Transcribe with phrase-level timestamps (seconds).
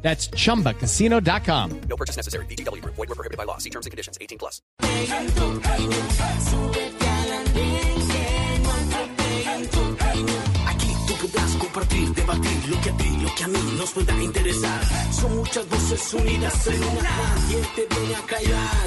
[0.00, 1.80] That's chumbacasino.com.
[1.88, 2.46] No purchase necessary.
[2.46, 2.82] BGW.
[2.84, 3.58] Void were prohibited by law.
[3.58, 4.16] See terms and conditions.
[4.20, 4.62] 18 plus.
[10.66, 14.22] Aquí tú podrás compartir, debatir lo que a ti, lo que a mí nos pueda
[14.22, 14.80] interesar.
[15.12, 17.34] Son muchas voces unidas en una.
[17.48, 18.86] ¿Quién te viene a callar?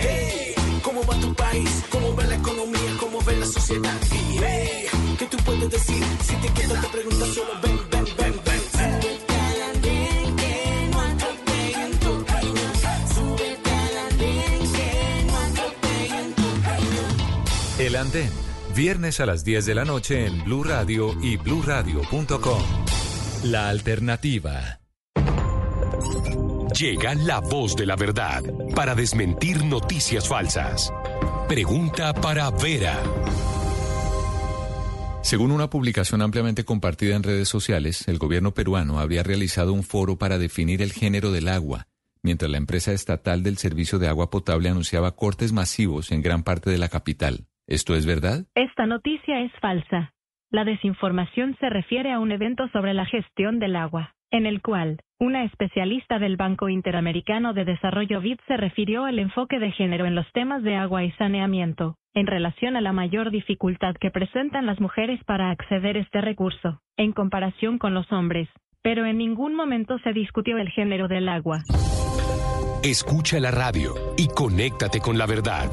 [0.00, 1.84] Hey, ¿Cómo va tu país?
[1.90, 2.96] ¿Cómo va la economía?
[3.00, 3.98] ¿Cómo ve la sociedad?
[4.12, 4.86] Hey,
[5.18, 6.04] ¿Qué tú puedes decir?
[6.22, 7.95] Si te quedas te preguntas solo ven, ven.
[17.86, 18.30] El Andén,
[18.74, 22.62] viernes a las 10 de la noche en Blue Radio y bluradio.com.
[23.44, 24.80] La alternativa.
[26.76, 28.42] Llega la voz de la verdad
[28.74, 30.92] para desmentir noticias falsas.
[31.46, 33.00] Pregunta para Vera.
[35.22, 40.18] Según una publicación ampliamente compartida en redes sociales, el gobierno peruano habría realizado un foro
[40.18, 41.86] para definir el género del agua,
[42.20, 46.68] mientras la empresa estatal del servicio de agua potable anunciaba cortes masivos en gran parte
[46.68, 47.46] de la capital.
[47.66, 48.44] ¿Esto es verdad?
[48.54, 50.12] Esta noticia es falsa.
[50.50, 55.00] La desinformación se refiere a un evento sobre la gestión del agua, en el cual
[55.18, 60.14] una especialista del Banco Interamericano de Desarrollo BID se refirió al enfoque de género en
[60.14, 64.80] los temas de agua y saneamiento, en relación a la mayor dificultad que presentan las
[64.80, 68.48] mujeres para acceder a este recurso, en comparación con los hombres.
[68.82, 71.64] Pero en ningún momento se discutió el género del agua.
[72.84, 75.68] Escucha la radio y conéctate con la verdad.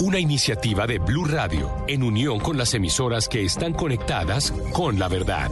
[0.00, 5.08] Una iniciativa de Blue Radio en unión con las emisoras que están conectadas con la
[5.08, 5.50] verdad.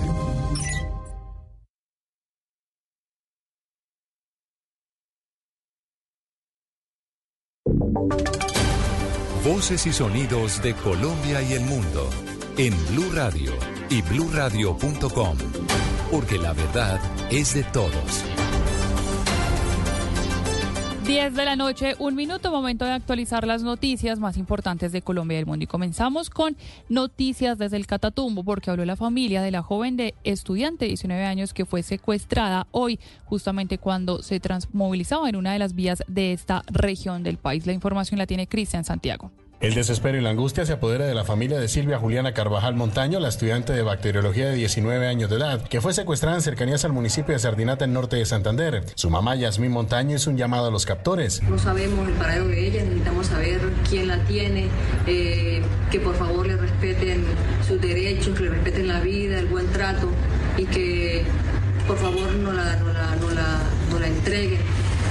[9.44, 12.08] Voces y sonidos de Colombia y el mundo
[12.56, 13.52] en Blue Radio
[13.90, 15.38] y bluradio.com,
[16.12, 18.45] porque la verdad es de todos.
[21.06, 25.36] 10 de la noche, un minuto, momento de actualizar las noticias más importantes de Colombia
[25.36, 25.62] y el mundo.
[25.62, 26.56] Y comenzamos con
[26.88, 31.24] noticias desde el Catatumbo, porque habló la familia de la joven de estudiante de 19
[31.24, 36.32] años que fue secuestrada hoy, justamente cuando se transmovilizaba en una de las vías de
[36.32, 37.66] esta región del país.
[37.66, 39.30] La información la tiene Cristian Santiago.
[39.58, 43.20] El desespero y la angustia se apodera de la familia de Silvia Juliana Carvajal Montaño,
[43.20, 46.92] la estudiante de bacteriología de 19 años de edad, que fue secuestrada en cercanías al
[46.92, 48.84] municipio de Sardinata, en norte de Santander.
[48.96, 51.42] Su mamá, Yasmín Montaño, hizo un llamado a los captores.
[51.42, 54.68] No sabemos el paradero de ella, necesitamos saber quién la tiene,
[55.06, 57.24] eh, que por favor le respeten
[57.66, 60.10] sus derechos, que le respeten la vida, el buen trato
[60.58, 61.24] y que
[61.86, 64.60] por favor no la, no la, entreguen.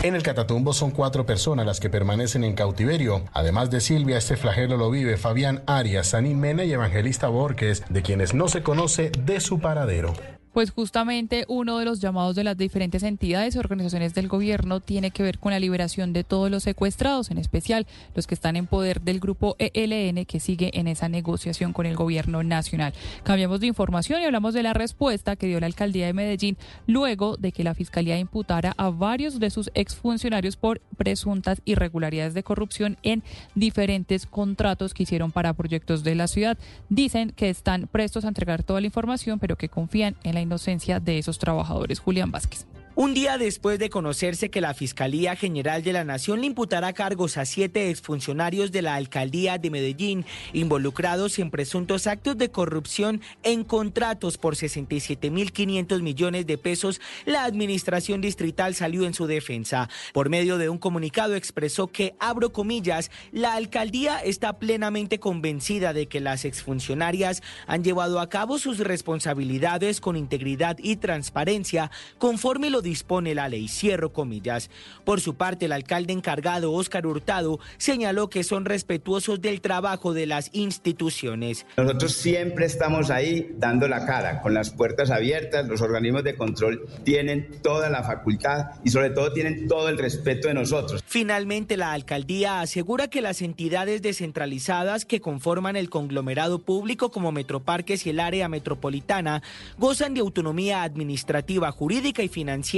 [0.06, 3.24] En el Catatumbo son cuatro personas las que permanecen en cautiverio.
[3.34, 8.04] Además de Silvia, este flagelo lo vive Fabián Arias, Sanín Mena y Evangelista Borges, de
[8.04, 10.14] quienes no se conoce de su paradero.
[10.56, 15.12] Pues justamente uno de los llamados de las diferentes entidades y organizaciones del gobierno tiene
[15.12, 17.86] que ver con la liberación de todos los secuestrados, en especial
[18.16, 21.98] los que están en poder del grupo ELN que sigue en esa negociación con el
[21.98, 22.94] gobierno nacional.
[23.24, 26.56] Cambiamos de información y hablamos de la respuesta que dio la alcaldía de Medellín
[26.88, 32.44] luego de que la fiscalía imputara a varios de sus exfuncionarios por presuntas irregularidades de
[32.44, 33.24] corrupción en
[33.56, 36.58] diferentes contratos que hicieron para proyectos de la ciudad.
[36.88, 41.00] Dicen que están prestos a entregar toda la información, pero que confían en la inocencia
[41.00, 42.00] de esos trabajadores.
[42.00, 42.66] Julián Vázquez.
[42.98, 47.36] Un día después de conocerse que la Fiscalía General de la Nación le imputará cargos
[47.36, 53.66] a siete exfuncionarios de la Alcaldía de Medellín involucrados en presuntos actos de corrupción en
[53.66, 59.90] contratos por 67.500 millones de pesos, la Administración Distrital salió en su defensa.
[60.14, 66.06] Por medio de un comunicado expresó que, abro comillas, la Alcaldía está plenamente convencida de
[66.06, 72.85] que las exfuncionarias han llevado a cabo sus responsabilidades con integridad y transparencia conforme lo
[72.86, 73.68] dispone la ley.
[73.68, 74.70] Cierro comillas.
[75.04, 80.26] Por su parte, el alcalde encargado, Óscar Hurtado, señaló que son respetuosos del trabajo de
[80.26, 81.66] las instituciones.
[81.76, 85.68] Nosotros siempre estamos ahí dando la cara, con las puertas abiertas.
[85.68, 90.48] Los organismos de control tienen toda la facultad y sobre todo tienen todo el respeto
[90.48, 91.04] de nosotros.
[91.06, 98.06] Finalmente, la alcaldía asegura que las entidades descentralizadas que conforman el conglomerado público como Metroparques
[98.06, 99.42] y el área metropolitana
[99.78, 102.75] gozan de autonomía administrativa, jurídica y financiera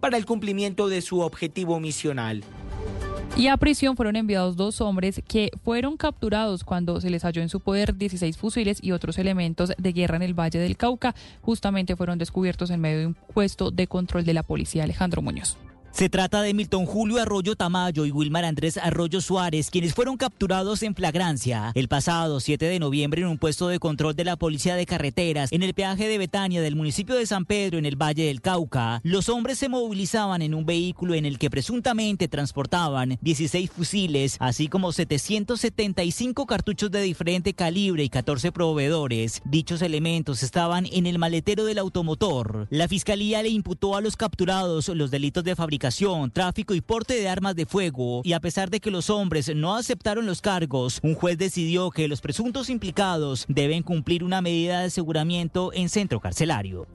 [0.00, 2.42] para el cumplimiento de su objetivo misional.
[3.36, 7.50] Y a prisión fueron enviados dos hombres que fueron capturados cuando se les halló en
[7.50, 11.14] su poder 16 fusiles y otros elementos de guerra en el Valle del Cauca.
[11.42, 15.58] Justamente fueron descubiertos en medio de un puesto de control de la policía Alejandro Muñoz.
[15.96, 20.82] Se trata de Milton Julio Arroyo Tamayo y Wilmar Andrés Arroyo Suárez, quienes fueron capturados
[20.82, 24.76] en flagrancia el pasado 7 de noviembre en un puesto de control de la Policía
[24.76, 28.26] de Carreteras en el peaje de Betania del municipio de San Pedro en el Valle
[28.26, 29.00] del Cauca.
[29.04, 34.68] Los hombres se movilizaban en un vehículo en el que presuntamente transportaban 16 fusiles, así
[34.68, 39.40] como 775 cartuchos de diferente calibre y 14 proveedores.
[39.46, 42.66] Dichos elementos estaban en el maletero del automotor.
[42.68, 45.85] La fiscalía le imputó a los capturados los delitos de fabricación
[46.32, 48.22] tráfico y porte de armas de fuego.
[48.24, 52.08] Y a pesar de que los hombres no aceptaron los cargos, un juez decidió que
[52.08, 56.86] los presuntos implicados deben cumplir una medida de aseguramiento en centro carcelario.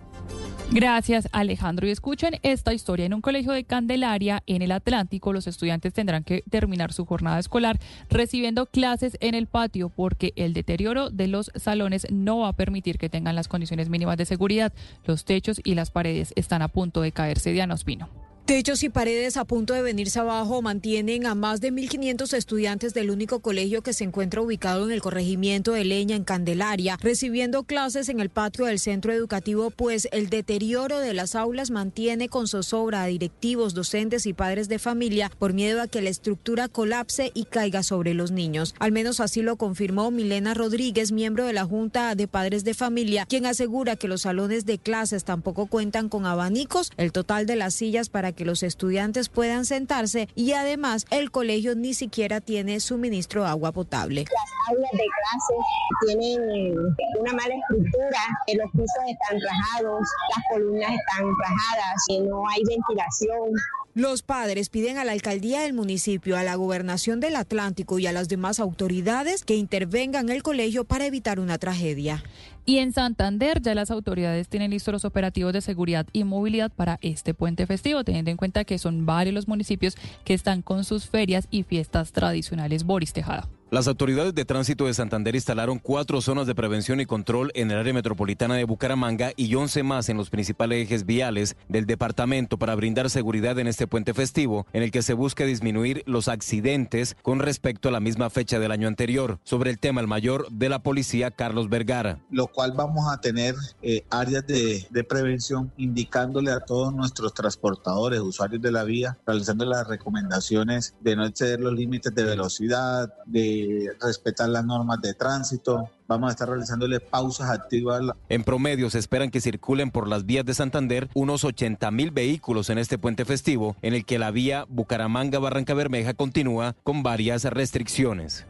[0.73, 1.85] Gracias, Alejandro.
[1.85, 3.05] Y escuchen esta historia.
[3.05, 7.39] En un colegio de Candelaria, en el Atlántico, los estudiantes tendrán que terminar su jornada
[7.39, 7.77] escolar
[8.09, 12.97] recibiendo clases en el patio porque el deterioro de los salones no va a permitir
[12.97, 14.71] que tengan las condiciones mínimas de seguridad.
[15.03, 17.51] Los techos y las paredes están a punto de caerse.
[17.51, 18.30] Diana Ospino.
[18.51, 23.09] Techos y paredes a punto de venirse abajo mantienen a más de 1.500 estudiantes del
[23.09, 28.09] único colegio que se encuentra ubicado en el corregimiento de Leña, en Candelaria, recibiendo clases
[28.09, 33.03] en el patio del centro educativo, pues el deterioro de las aulas mantiene con zozobra
[33.03, 37.45] a directivos, docentes y padres de familia por miedo a que la estructura colapse y
[37.45, 38.75] caiga sobre los niños.
[38.79, 43.25] Al menos así lo confirmó Milena Rodríguez, miembro de la Junta de Padres de Familia,
[43.29, 47.75] quien asegura que los salones de clases tampoco cuentan con abanicos, el total de las
[47.75, 53.43] sillas para que los estudiantes puedan sentarse y además el colegio ni siquiera tiene suministro
[53.43, 54.25] de agua potable.
[54.25, 56.73] Las aulas de clase tienen
[57.19, 58.19] una mala estructura,
[58.55, 60.01] los pisos están rajados,
[60.35, 63.51] las columnas están rajadas, no hay ventilación.
[63.93, 68.13] Los padres piden a la alcaldía del municipio, a la gobernación del Atlántico y a
[68.13, 72.23] las demás autoridades que intervengan en el colegio para evitar una tragedia.
[72.65, 76.99] Y en Santander ya las autoridades tienen listos los operativos de seguridad y movilidad para
[77.01, 81.07] este puente festivo, teniendo en cuenta que son varios los municipios que están con sus
[81.07, 82.83] ferias y fiestas tradicionales.
[82.83, 83.47] Boris Tejada.
[83.71, 87.77] Las autoridades de tránsito de Santander instalaron cuatro zonas de prevención y control en el
[87.77, 92.75] área metropolitana de Bucaramanga y once más en los principales ejes viales del departamento para
[92.75, 97.39] brindar seguridad en este puente festivo, en el que se busca disminuir los accidentes con
[97.39, 99.39] respecto a la misma fecha del año anterior.
[99.45, 102.19] Sobre el tema, el mayor de la policía, Carlos Vergara.
[102.29, 108.19] Lo cual vamos a tener eh, áreas de, de prevención indicándole a todos nuestros transportadores,
[108.19, 113.91] usuarios de la vía, realizando las recomendaciones de no exceder los límites de velocidad, de
[113.99, 115.89] respetar las normas de tránsito.
[116.07, 118.01] Vamos a estar realizándole pausas activas.
[118.27, 122.69] En promedio se esperan que circulen por las vías de Santander unos 80 mil vehículos
[122.69, 128.45] en este puente festivo, en el que la vía Bucaramanga-Barranca Bermeja continúa con varias restricciones.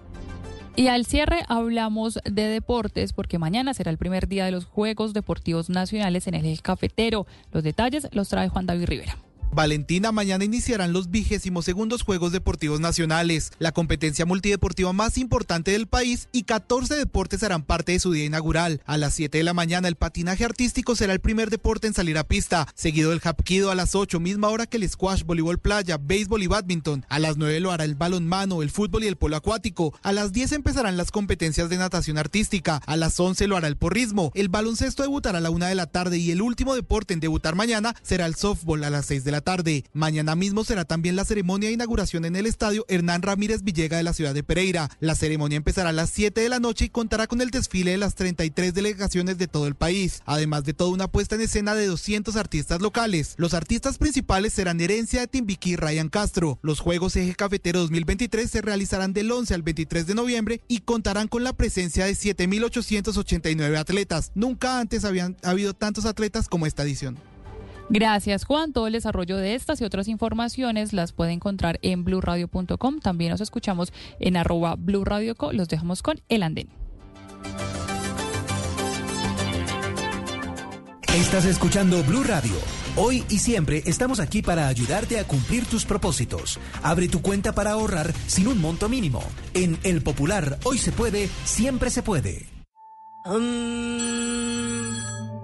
[0.76, 5.14] Y al cierre hablamos de deportes porque mañana será el primer día de los Juegos
[5.14, 7.28] Deportivos Nacionales en el eje cafetero.
[7.52, 9.18] Los detalles los trae Juan David Rivera.
[9.54, 15.88] Valentina, mañana iniciarán los vigésimos segundos Juegos Deportivos Nacionales, la competencia multideportiva más importante del
[15.88, 18.82] país y 14 deportes harán parte de su día inaugural.
[18.86, 22.18] A las 7 de la mañana el patinaje artístico será el primer deporte en salir
[22.18, 25.98] a pista, seguido del hapkido a las 8, misma hora que el squash, voleibol playa,
[25.98, 27.06] béisbol y badminton.
[27.10, 29.94] A las 9 lo hará el balonmano, el fútbol y el polo acuático.
[30.02, 32.82] A las 10 empezarán las competencias de natación artística.
[32.86, 34.32] A las 11 lo hará el porrismo.
[34.34, 37.56] El baloncesto debutará a la 1 de la tarde y el último deporte en debutar
[37.56, 39.84] mañana será el softball a las 6 de la tarde.
[39.94, 44.04] Mañana mismo será también la ceremonia de inauguración en el estadio Hernán Ramírez Villega de
[44.04, 44.90] la ciudad de Pereira.
[45.00, 47.98] La ceremonia empezará a las 7 de la noche y contará con el desfile de
[47.98, 51.88] las 33 delegaciones de todo el país, además de toda una puesta en escena de
[51.88, 53.36] 200 artistas locales.
[53.38, 56.60] Los artistas principales serán Herencia de Timbiquí Ryan Castro.
[56.62, 61.28] Los Juegos Eje Cafetero 2023 se realizarán del 11 al 23 de noviembre y contarán
[61.28, 64.32] con la presencia de 7.889 atletas.
[64.36, 67.31] Nunca antes habían habido tantos atletas como esta edición.
[67.92, 68.72] Gracias, Juan.
[68.72, 73.00] Todo el desarrollo de estas y otras informaciones las puede encontrar en blurradio.com.
[73.00, 75.52] También nos escuchamos en arroba blurradioco.
[75.52, 76.70] Los dejamos con el andén.
[81.14, 82.54] Estás escuchando Blue Radio.
[82.96, 86.60] Hoy y siempre estamos aquí para ayudarte a cumplir tus propósitos.
[86.84, 89.22] Abre tu cuenta para ahorrar sin un monto mínimo.
[89.54, 92.48] En El Popular, hoy se puede, siempre se puede.
[93.26, 93.36] Um,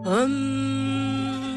[0.05, 1.56] um, um,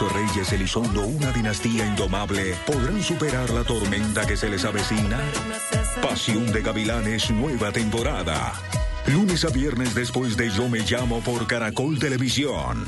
[0.00, 5.20] Los Reyes Elizondo, una dinastía indomable, ¿podrán superar la tormenta que se les avecina?
[6.02, 8.52] Pasión de Gavilanes, nueva temporada.
[9.06, 12.84] Lunes a viernes después de Yo Me Llamo por Caracol Televisión.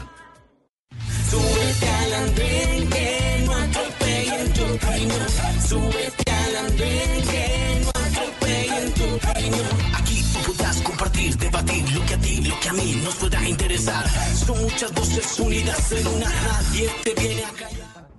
[13.78, 16.30] Son muchas voces unidas en una.
[16.30, 17.75] Nadie te viene a callar.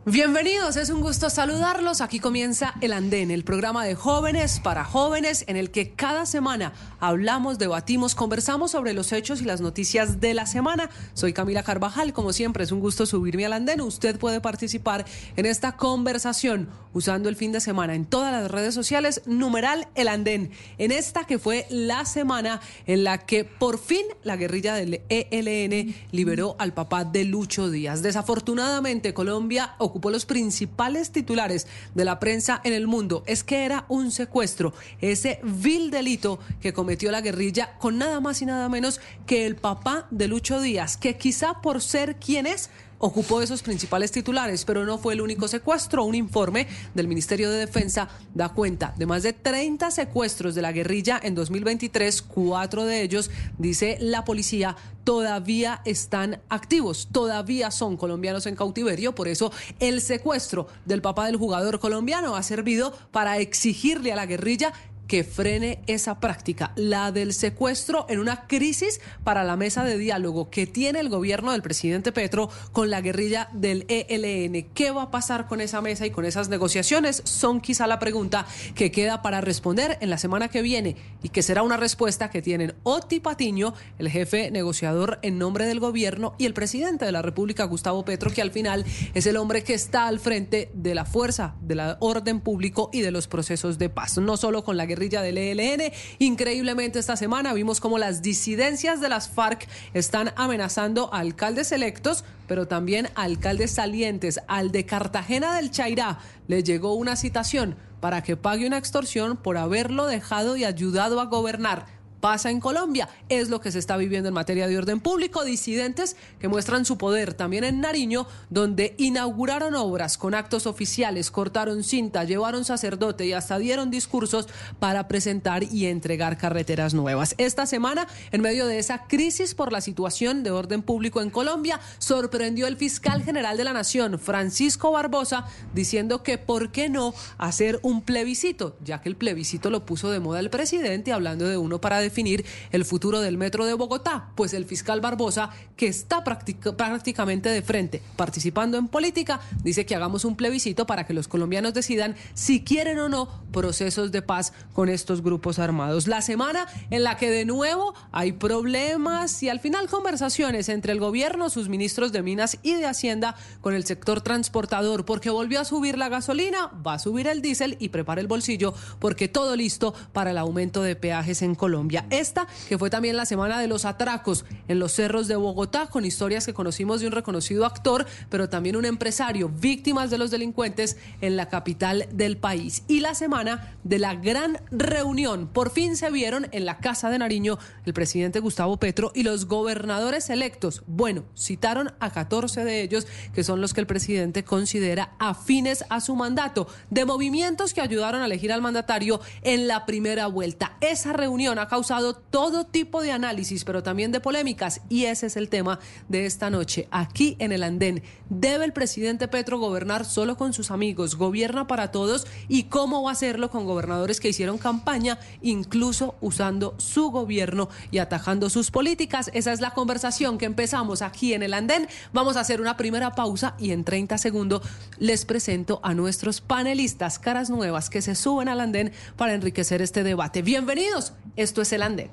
[0.10, 2.00] Bienvenidos, es un gusto saludarlos.
[2.00, 6.72] Aquí comienza El Andén, el programa de jóvenes para jóvenes en el que cada semana
[7.02, 10.90] hablamos, debatimos, conversamos sobre los hechos y las noticias de la semana.
[11.14, 13.82] Soy Camila Carvajal, como siempre es un gusto subirme al andén.
[13.82, 15.04] Usted puede participar
[15.36, 20.08] en esta conversación usando el fin de semana en todas las redes sociales, numeral El
[20.08, 25.02] Andén, en esta que fue la semana en la que por fin la guerrilla del
[25.10, 28.02] ELN liberó al papá de Lucho Díaz.
[28.02, 33.24] Desafortunadamente Colombia ocupó los principales titulares de la prensa en el mundo.
[33.26, 38.42] Es que era un secuestro, ese vil delito que cometió la guerrilla con nada más
[38.42, 42.70] y nada menos que el papá de Lucho Díaz, que quizá por ser quien es,
[43.00, 46.04] ocupó esos principales titulares, pero no fue el único secuestro.
[46.04, 50.72] Un informe del Ministerio de Defensa da cuenta de más de 30 secuestros de la
[50.72, 52.22] guerrilla en 2023.
[52.22, 59.16] Cuatro de ellos, dice la policía, todavía están activos, todavía son colombianos en cautiverio.
[59.16, 64.26] Por eso el secuestro del papá del jugador colombiano ha servido para exigirle a la
[64.26, 64.74] guerrilla
[65.08, 70.50] que frene esa práctica, la del secuestro en una crisis para la mesa de diálogo
[70.50, 74.70] que tiene el gobierno del presidente Petro con la guerrilla del ELN.
[74.74, 77.22] ¿Qué va a pasar con esa mesa y con esas negociaciones?
[77.26, 78.46] Son quizá la pregunta
[78.76, 82.42] que queda para responder en la semana que viene y que será una respuesta que
[82.42, 87.22] tienen Oti Patiño, el jefe negociador en nombre del gobierno, y el presidente de la
[87.22, 91.06] República, Gustavo Petro, que al final es el hombre que está al frente de la
[91.06, 94.86] fuerza, de la orden público y de los procesos de paz, no solo con la
[94.86, 95.94] guerrilla guerrilla del ELN.
[96.18, 102.26] Increíblemente esta semana vimos cómo las disidencias de las FARC están amenazando a alcaldes electos,
[102.48, 104.40] pero también a alcaldes salientes.
[104.48, 109.58] Al de Cartagena del Chairá le llegó una citación para que pague una extorsión por
[109.58, 113.10] haberlo dejado y ayudado a gobernar pasa en Colombia.
[113.30, 115.44] Es lo que se está viviendo en materia de orden público.
[115.44, 121.84] Disidentes que muestran su poder también en Nariño, donde inauguraron obras con actos oficiales, cortaron
[121.84, 124.48] cinta, llevaron sacerdote y hasta dieron discursos
[124.80, 127.36] para presentar y entregar carreteras nuevas.
[127.38, 131.80] Esta semana, en medio de esa crisis por la situación de orden público en Colombia,
[132.00, 137.80] sorprendió el fiscal general de la Nación, Francisco Barbosa, diciendo que por qué no hacer
[137.84, 141.80] un plebiscito, ya que el plebiscito lo puso de moda el presidente, hablando de uno
[141.82, 144.32] para definir el futuro del metro de Bogotá.
[144.36, 150.26] Pues el fiscal Barbosa, que está prácticamente de frente participando en política, dice que hagamos
[150.26, 154.90] un plebiscito para que los colombianos decidan si quieren o no procesos de paz con
[154.90, 156.08] estos grupos armados.
[156.08, 161.00] La semana en la que de nuevo hay problemas y al final conversaciones entre el
[161.00, 165.66] gobierno, sus ministros de Minas y de Hacienda con el sector transportador, porque volvió a
[165.66, 169.94] subir la gasolina, va a subir el diésel y prepara el bolsillo porque todo listo
[170.14, 171.97] para el aumento de peajes en Colombia.
[172.10, 176.06] Esta, que fue también la semana de los atracos en los cerros de Bogotá, con
[176.06, 180.98] historias que conocimos de un reconocido actor, pero también un empresario, víctimas de los delincuentes
[181.22, 182.84] en la capital del país.
[182.88, 185.48] Y la semana de la gran reunión.
[185.48, 189.46] Por fin se vieron en la Casa de Nariño el presidente Gustavo Petro y los
[189.46, 190.84] gobernadores electos.
[190.88, 196.02] Bueno, citaron a 14 de ellos, que son los que el presidente considera afines a
[196.02, 200.78] su mandato, de movimientos que ayudaron a elegir al mandatario en la primera vuelta.
[200.82, 205.38] Esa reunión ha causado todo tipo de análisis, pero también de polémicas, y ese es
[205.38, 206.88] el tema de esta noche.
[206.92, 211.16] Aquí en el andén, ¿debe el presidente Petro gobernar solo con sus amigos?
[211.16, 212.28] ¿Gobierna para todos?
[212.48, 218.00] ¿Y cómo va a hacerlo con gobernadores que hicieron campaña, incluso usando su gobierno y
[218.00, 219.30] atajando sus políticas?
[219.34, 221.88] Esa es la conversación que empezamos aquí en el andén.
[222.14, 224.62] Vamos a hacer una primera pausa y en 30 segundos
[225.00, 230.04] les presento a nuestros panelistas, caras nuevas que se suben al andén para enriquecer este
[230.04, 230.42] debate.
[230.42, 231.14] Bienvenidos.
[231.36, 232.10] Esto es el andén.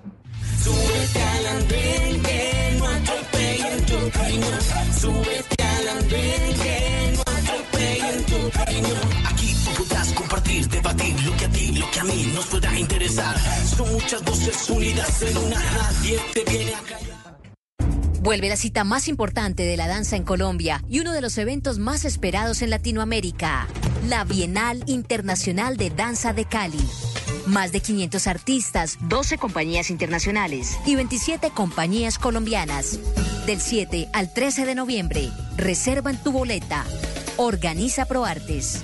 [0.62, 1.46] Súbete al
[9.26, 12.78] Aquí tú podrás compartir, debatir lo que a ti, lo que a mí nos pueda
[12.78, 13.36] interesar.
[13.76, 17.14] Son muchas voces unidas en una, nadie te viene a callar.
[18.20, 21.78] Vuelve la cita más importante de la danza en Colombia y uno de los eventos
[21.78, 23.66] más esperados en Latinoamérica,
[24.08, 26.80] la Bienal Internacional de Danza de Cali.
[27.46, 32.98] Más de 500 artistas, 12 compañías internacionales y 27 compañías colombianas.
[33.46, 36.84] Del 7 al 13 de noviembre, reservan tu boleta.
[37.36, 38.82] Organiza ProArtes.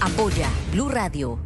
[0.00, 1.38] Apoya Blue Radio.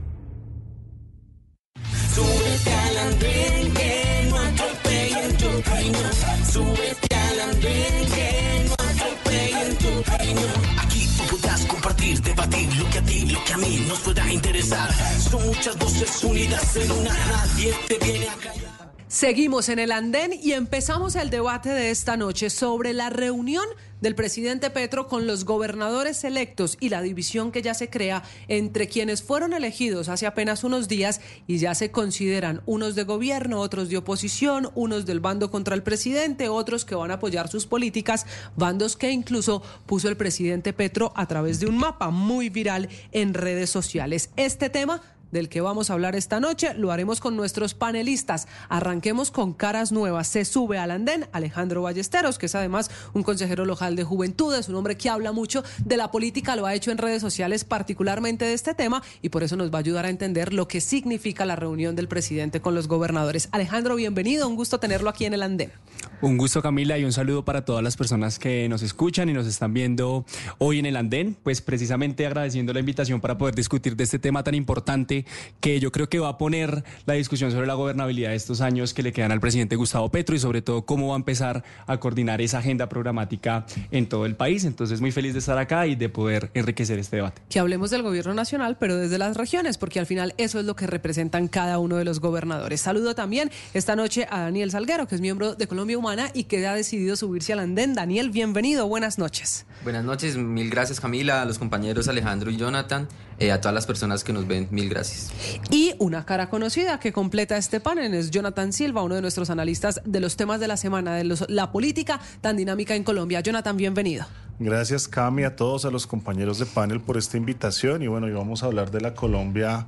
[19.08, 23.64] Seguimos en el andén y empezamos el debate de esta noche sobre la reunión
[24.02, 28.88] del presidente Petro con los gobernadores electos y la división que ya se crea entre
[28.88, 33.88] quienes fueron elegidos hace apenas unos días y ya se consideran unos de gobierno, otros
[33.88, 38.26] de oposición, unos del bando contra el presidente, otros que van a apoyar sus políticas,
[38.56, 43.32] bandos que incluso puso el presidente Petro a través de un mapa muy viral en
[43.32, 44.30] redes sociales.
[44.36, 45.00] Este tema
[45.32, 46.74] del que vamos a hablar esta noche.
[46.74, 48.46] Lo haremos con nuestros panelistas.
[48.68, 50.28] Arranquemos con caras nuevas.
[50.28, 54.76] Se sube al andén Alejandro Ballesteros, que es además un consejero local de juventudes, un
[54.76, 58.52] hombre que habla mucho de la política, lo ha hecho en redes sociales particularmente de
[58.52, 61.56] este tema y por eso nos va a ayudar a entender lo que significa la
[61.56, 63.48] reunión del presidente con los gobernadores.
[63.52, 65.72] Alejandro, bienvenido, un gusto tenerlo aquí en el andén.
[66.20, 69.46] Un gusto Camila y un saludo para todas las personas que nos escuchan y nos
[69.46, 70.24] están viendo
[70.58, 74.44] hoy en el andén, pues precisamente agradeciendo la invitación para poder discutir de este tema
[74.44, 75.21] tan importante
[75.60, 78.94] que yo creo que va a poner la discusión sobre la gobernabilidad de estos años
[78.94, 81.98] que le quedan al presidente Gustavo Petro y sobre todo cómo va a empezar a
[81.98, 84.64] coordinar esa agenda programática en todo el país.
[84.64, 87.42] Entonces muy feliz de estar acá y de poder enriquecer este debate.
[87.48, 90.76] Que hablemos del gobierno nacional, pero desde las regiones, porque al final eso es lo
[90.76, 92.80] que representan cada uno de los gobernadores.
[92.80, 96.66] Saludo también esta noche a Daniel Salguero, que es miembro de Colombia Humana y que
[96.66, 97.94] ha decidido subirse al andén.
[97.94, 99.66] Daniel, bienvenido, buenas noches.
[99.82, 103.08] Buenas noches, mil gracias Camila, a los compañeros Alejandro y Jonathan,
[103.42, 105.30] eh, a todas las personas que nos ven, mil gracias.
[105.70, 110.00] Y una cara conocida que completa este panel es Jonathan Silva, uno de nuestros analistas
[110.04, 113.40] de los temas de la semana, de los- la política tan dinámica en Colombia.
[113.40, 114.26] Jonathan, bienvenido.
[114.58, 118.32] Gracias Cami, a todos, a los compañeros de panel por esta invitación y bueno, y
[118.32, 119.86] vamos a hablar de la Colombia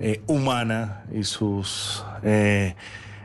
[0.00, 2.74] eh, humana y sus eh,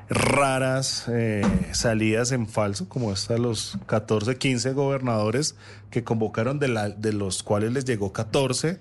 [0.09, 5.55] raras eh, salidas en falso, como esta de los 14, 15 gobernadores
[5.89, 8.79] que convocaron, de, la- de los cuales les llegó 14.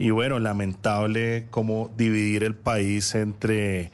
[0.00, 3.92] Y bueno, lamentable cómo dividir el país entre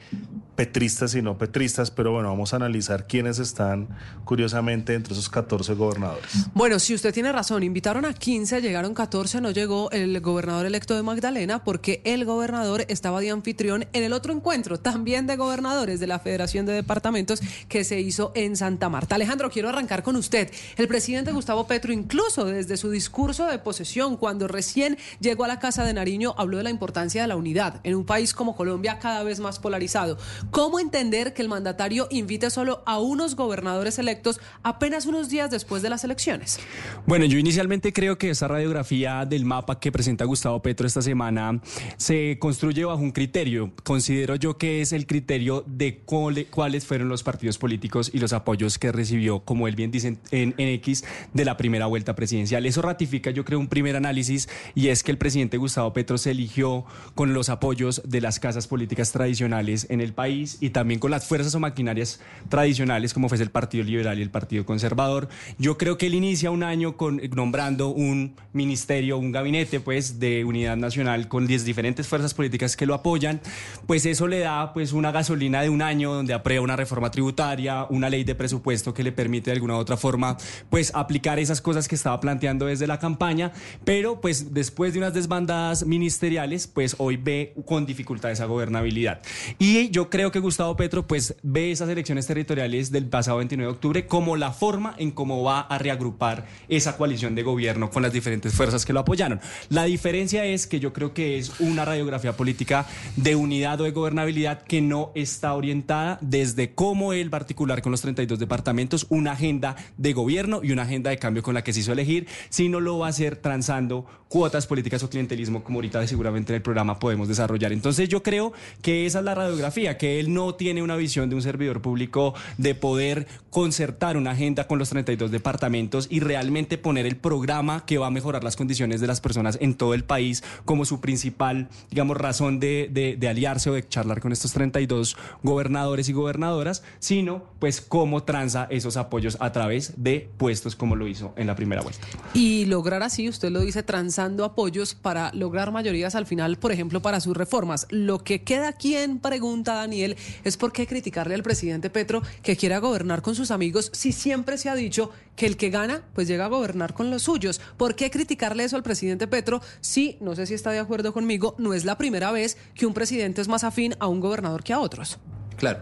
[0.57, 3.87] petristas y no petristas, pero bueno, vamos a analizar quiénes están
[4.25, 6.47] curiosamente entre esos 14 gobernadores.
[6.55, 10.95] Bueno, si usted tiene razón, invitaron a 15, llegaron 14, no llegó el gobernador electo
[10.95, 15.99] de Magdalena porque el gobernador estaba de anfitrión en el otro encuentro, también de gobernadores
[15.99, 17.39] de la Federación de Departamentos
[17.69, 19.13] que se hizo en Santa Marta.
[19.13, 20.51] Alejandro, quiero arrancar con usted.
[20.75, 25.59] El presidente Gustavo Petro, incluso desde su discurso de posesión, cuando recién llegó a la
[25.59, 28.97] Casa de Nariño, habló de la importancia de la unidad en un país como Colombia
[28.97, 30.17] cada vez más polarizado.
[30.51, 35.81] ¿Cómo entender que el mandatario invite solo a unos gobernadores electos apenas unos días después
[35.81, 36.59] de las elecciones?
[37.05, 41.61] Bueno, yo inicialmente creo que esa radiografía del mapa que presenta Gustavo Petro esta semana
[41.97, 43.71] se construye bajo un criterio.
[43.83, 48.33] Considero yo que es el criterio de cuál- cuáles fueron los partidos políticos y los
[48.33, 52.65] apoyos que recibió, como él bien dice en, en X, de la primera vuelta presidencial.
[52.65, 56.31] Eso ratifica, yo creo, un primer análisis y es que el presidente Gustavo Petro se
[56.31, 61.11] eligió con los apoyos de las casas políticas tradicionales en el país y también con
[61.11, 62.19] las fuerzas o maquinarias
[62.49, 65.29] tradicionales como fue el Partido Liberal y el Partido Conservador.
[65.57, 70.45] Yo creo que él inicia un año con nombrando un ministerio, un gabinete pues de
[70.45, 73.41] unidad nacional con 10 diferentes fuerzas políticas que lo apoyan,
[73.85, 77.85] pues eso le da pues una gasolina de un año donde aprueba una reforma tributaria,
[77.89, 80.37] una ley de presupuesto que le permite de alguna u otra forma
[80.69, 83.51] pues aplicar esas cosas que estaba planteando desde la campaña,
[83.83, 89.21] pero pues después de unas desbandadas ministeriales, pues hoy ve con dificultad esa gobernabilidad.
[89.59, 93.75] Y yo creo que Gustavo Petro pues ve esas elecciones territoriales del pasado 29 de
[93.75, 98.13] octubre como la forma en cómo va a reagrupar esa coalición de gobierno con las
[98.13, 99.39] diferentes fuerzas que lo apoyaron.
[99.69, 102.85] La diferencia es que yo creo que es una radiografía política
[103.15, 107.81] de unidad o de gobernabilidad que no está orientada desde cómo él va a articular
[107.81, 111.63] con los 32 departamentos una agenda de gobierno y una agenda de cambio con la
[111.63, 115.77] que se hizo elegir, sino lo va a hacer transando cuotas políticas o clientelismo como
[115.77, 117.71] ahorita seguramente en el programa podemos desarrollar.
[117.71, 121.35] Entonces yo creo que esa es la radiografía, que él no tiene una visión de
[121.35, 127.05] un servidor público de poder concertar una agenda con los 32 departamentos y realmente poner
[127.05, 130.43] el programa que va a mejorar las condiciones de las personas en todo el país
[130.65, 136.09] como su principal, digamos, razón de, de, aliarse o de charlar con estos 32 gobernadores
[136.09, 141.33] y gobernadoras, sino pues cómo tranza esos apoyos a través de puestos como lo hizo
[141.35, 142.05] en la primera vuelta.
[142.33, 143.83] Y lograr así, usted lo dice,
[144.19, 147.87] apoyos para lograr mayorías al final, por ejemplo, para sus reformas.
[147.89, 152.79] Lo que queda aquí pregunta, Daniel, es por qué criticarle al presidente Petro que quiera
[152.79, 156.45] gobernar con sus amigos si siempre se ha dicho que el que gana, pues llega
[156.45, 157.61] a gobernar con los suyos.
[157.77, 161.55] ¿Por qué criticarle eso al presidente Petro si, no sé si está de acuerdo conmigo,
[161.57, 164.73] no es la primera vez que un presidente es más afín a un gobernador que
[164.73, 165.19] a otros?
[165.57, 165.79] Claro.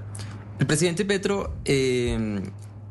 [0.59, 2.41] El presidente Petro eh,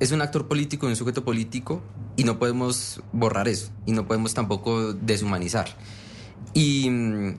[0.00, 1.83] es un actor político, un sujeto político,
[2.16, 5.68] y no podemos borrar eso, y no podemos tampoco deshumanizar.
[6.52, 7.38] Y mm,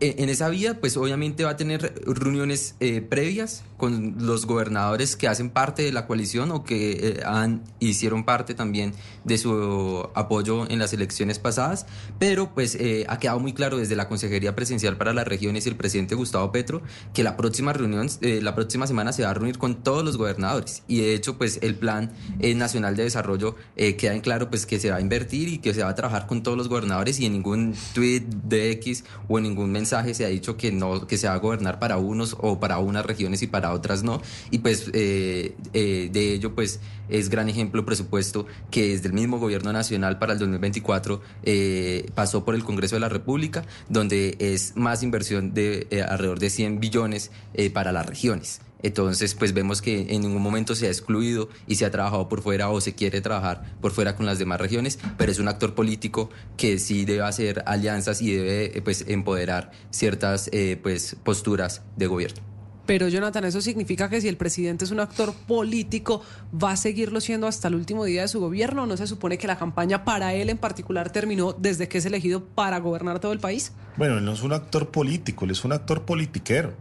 [0.00, 5.28] en esa vía, pues obviamente va a tener reuniones eh, previas con los gobernadores que
[5.28, 8.92] hacen parte de la coalición o que eh, han, hicieron parte también
[9.24, 11.86] de su apoyo en las elecciones pasadas,
[12.18, 15.68] pero pues eh, ha quedado muy claro desde la Consejería Presidencial para las Regiones y
[15.70, 16.82] el presidente Gustavo Petro
[17.14, 20.82] que la próxima reunión, la próxima semana se va a reunir con todos los gobernadores.
[20.88, 24.90] Y de hecho pues el Plan Nacional de Desarrollo queda en claro pues que se
[24.90, 27.32] va a invertir y que se va a trabajar con todos los gobernadores y en
[27.32, 31.28] ningún tweet de X o en ningún mensaje se ha dicho que no que se
[31.28, 34.90] va a gobernar para unos o para unas regiones y para otras no y pues
[34.92, 40.18] eh, eh, de ello pues es gran ejemplo presupuesto que desde el mismo gobierno nacional
[40.18, 45.54] para el 2024 eh, pasó por el Congreso de la República donde es más inversión
[45.54, 47.30] de alrededor de 100 billones
[47.72, 51.84] para las regiones entonces, pues vemos que en ningún momento se ha excluido y se
[51.84, 55.32] ha trabajado por fuera o se quiere trabajar por fuera con las demás regiones, pero
[55.32, 60.78] es un actor político que sí debe hacer alianzas y debe pues empoderar ciertas eh,
[60.80, 62.57] pues posturas de gobierno.
[62.88, 67.20] Pero Jonathan, eso significa que si el presidente es un actor político, ¿va a seguirlo
[67.20, 68.86] siendo hasta el último día de su gobierno?
[68.86, 72.46] ¿No se supone que la campaña para él en particular terminó desde que es elegido
[72.46, 73.72] para gobernar todo el país?
[73.98, 76.72] Bueno, él no es un actor político, él es un actor politiquero.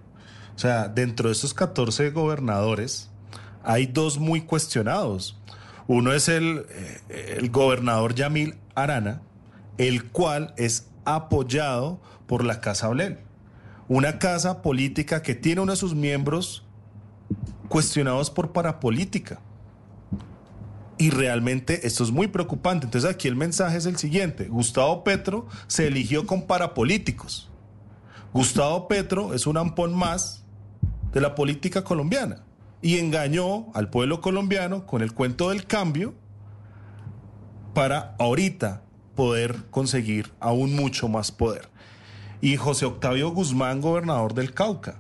[0.55, 3.09] O sea, dentro de estos 14 gobernadores
[3.61, 5.37] hay dos muy cuestionados.
[5.87, 6.65] Uno es el,
[7.09, 9.23] eh, el gobernador Yamil Arana,
[9.77, 13.26] el cual es apoyado por la Casa Blel.
[13.89, 16.65] Una casa política que tiene uno de sus miembros
[17.69, 19.39] cuestionados por parapolítica.
[20.97, 22.85] Y realmente esto es muy preocupante.
[22.85, 24.47] Entonces aquí el mensaje es el siguiente.
[24.47, 27.49] Gustavo Petro se eligió con parapolíticos.
[28.33, 30.43] Gustavo Petro es un ampón más
[31.13, 32.43] de la política colombiana
[32.81, 36.13] y engañó al pueblo colombiano con el cuento del cambio
[37.73, 38.81] para ahorita
[39.15, 41.69] poder conseguir aún mucho más poder.
[42.41, 44.99] Y José Octavio Guzmán, gobernador del Cauca.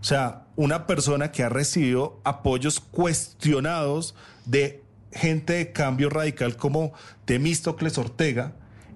[0.00, 6.92] O sea, una persona que ha recibido apoyos cuestionados de gente de cambio radical como
[7.24, 8.52] Temístocles Ortega,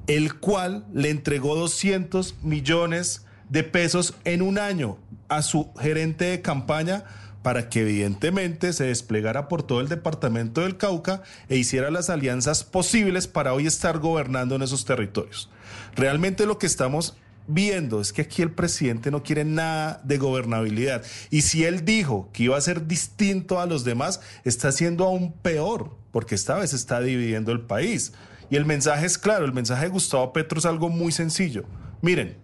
[0.06, 6.42] el cual le entregó 200 millones de pesos en un año a su gerente de
[6.42, 7.04] campaña
[7.42, 12.64] para que evidentemente se desplegara por todo el departamento del Cauca e hiciera las alianzas
[12.64, 15.48] posibles para hoy estar gobernando en esos territorios.
[15.96, 17.16] Realmente lo que estamos
[17.54, 21.04] viendo es que aquí el presidente no quiere nada de gobernabilidad.
[21.30, 25.32] Y si él dijo que iba a ser distinto a los demás, está siendo aún
[25.32, 28.12] peor, porque esta vez está dividiendo el país.
[28.50, 31.64] Y el mensaje es claro, el mensaje de Gustavo Petro es algo muy sencillo.
[32.02, 32.36] Miren,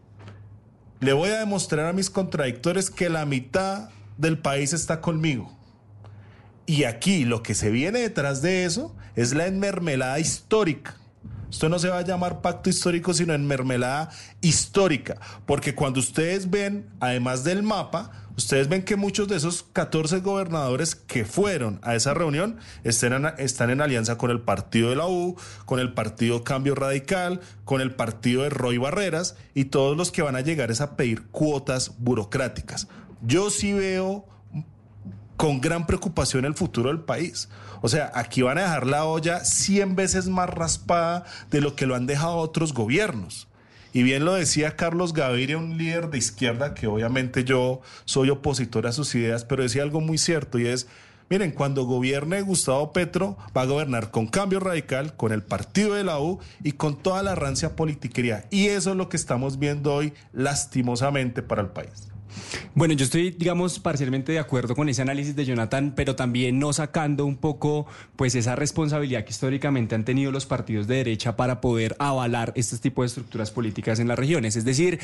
[1.00, 5.52] le voy a demostrar a mis contradictores que la mitad del país está conmigo.
[6.66, 10.96] Y aquí lo que se viene detrás de eso es la enmermelada histórica.
[11.50, 14.10] Esto no se va a llamar pacto histórico, sino enmermelada
[14.40, 15.18] histórica.
[15.46, 20.94] Porque cuando ustedes ven, además del mapa, ustedes ven que muchos de esos 14 gobernadores
[20.94, 25.36] que fueron a esa reunión en, están en alianza con el partido de la U,
[25.64, 30.22] con el partido Cambio Radical, con el partido de Roy Barreras y todos los que
[30.22, 32.88] van a llegar es a pedir cuotas burocráticas.
[33.22, 34.26] Yo sí veo
[35.36, 37.48] con gran preocupación el futuro del país.
[37.82, 41.86] O sea, aquí van a dejar la olla 100 veces más raspada de lo que
[41.86, 43.48] lo han dejado otros gobiernos.
[43.92, 48.86] Y bien lo decía Carlos Gaviria, un líder de izquierda, que obviamente yo soy opositor
[48.86, 50.86] a sus ideas, pero decía algo muy cierto y es,
[51.30, 56.04] miren, cuando gobierne Gustavo Petro, va a gobernar con cambio radical, con el partido de
[56.04, 58.44] la U y con toda la rancia politiquería.
[58.50, 62.08] Y eso es lo que estamos viendo hoy lastimosamente para el país.
[62.74, 66.72] Bueno, yo estoy, digamos, parcialmente de acuerdo con ese análisis de Jonathan, pero también no
[66.72, 71.60] sacando un poco, pues, esa responsabilidad que históricamente han tenido los partidos de derecha para
[71.60, 74.56] poder avalar este tipo de estructuras políticas en las regiones.
[74.56, 74.98] Es decir,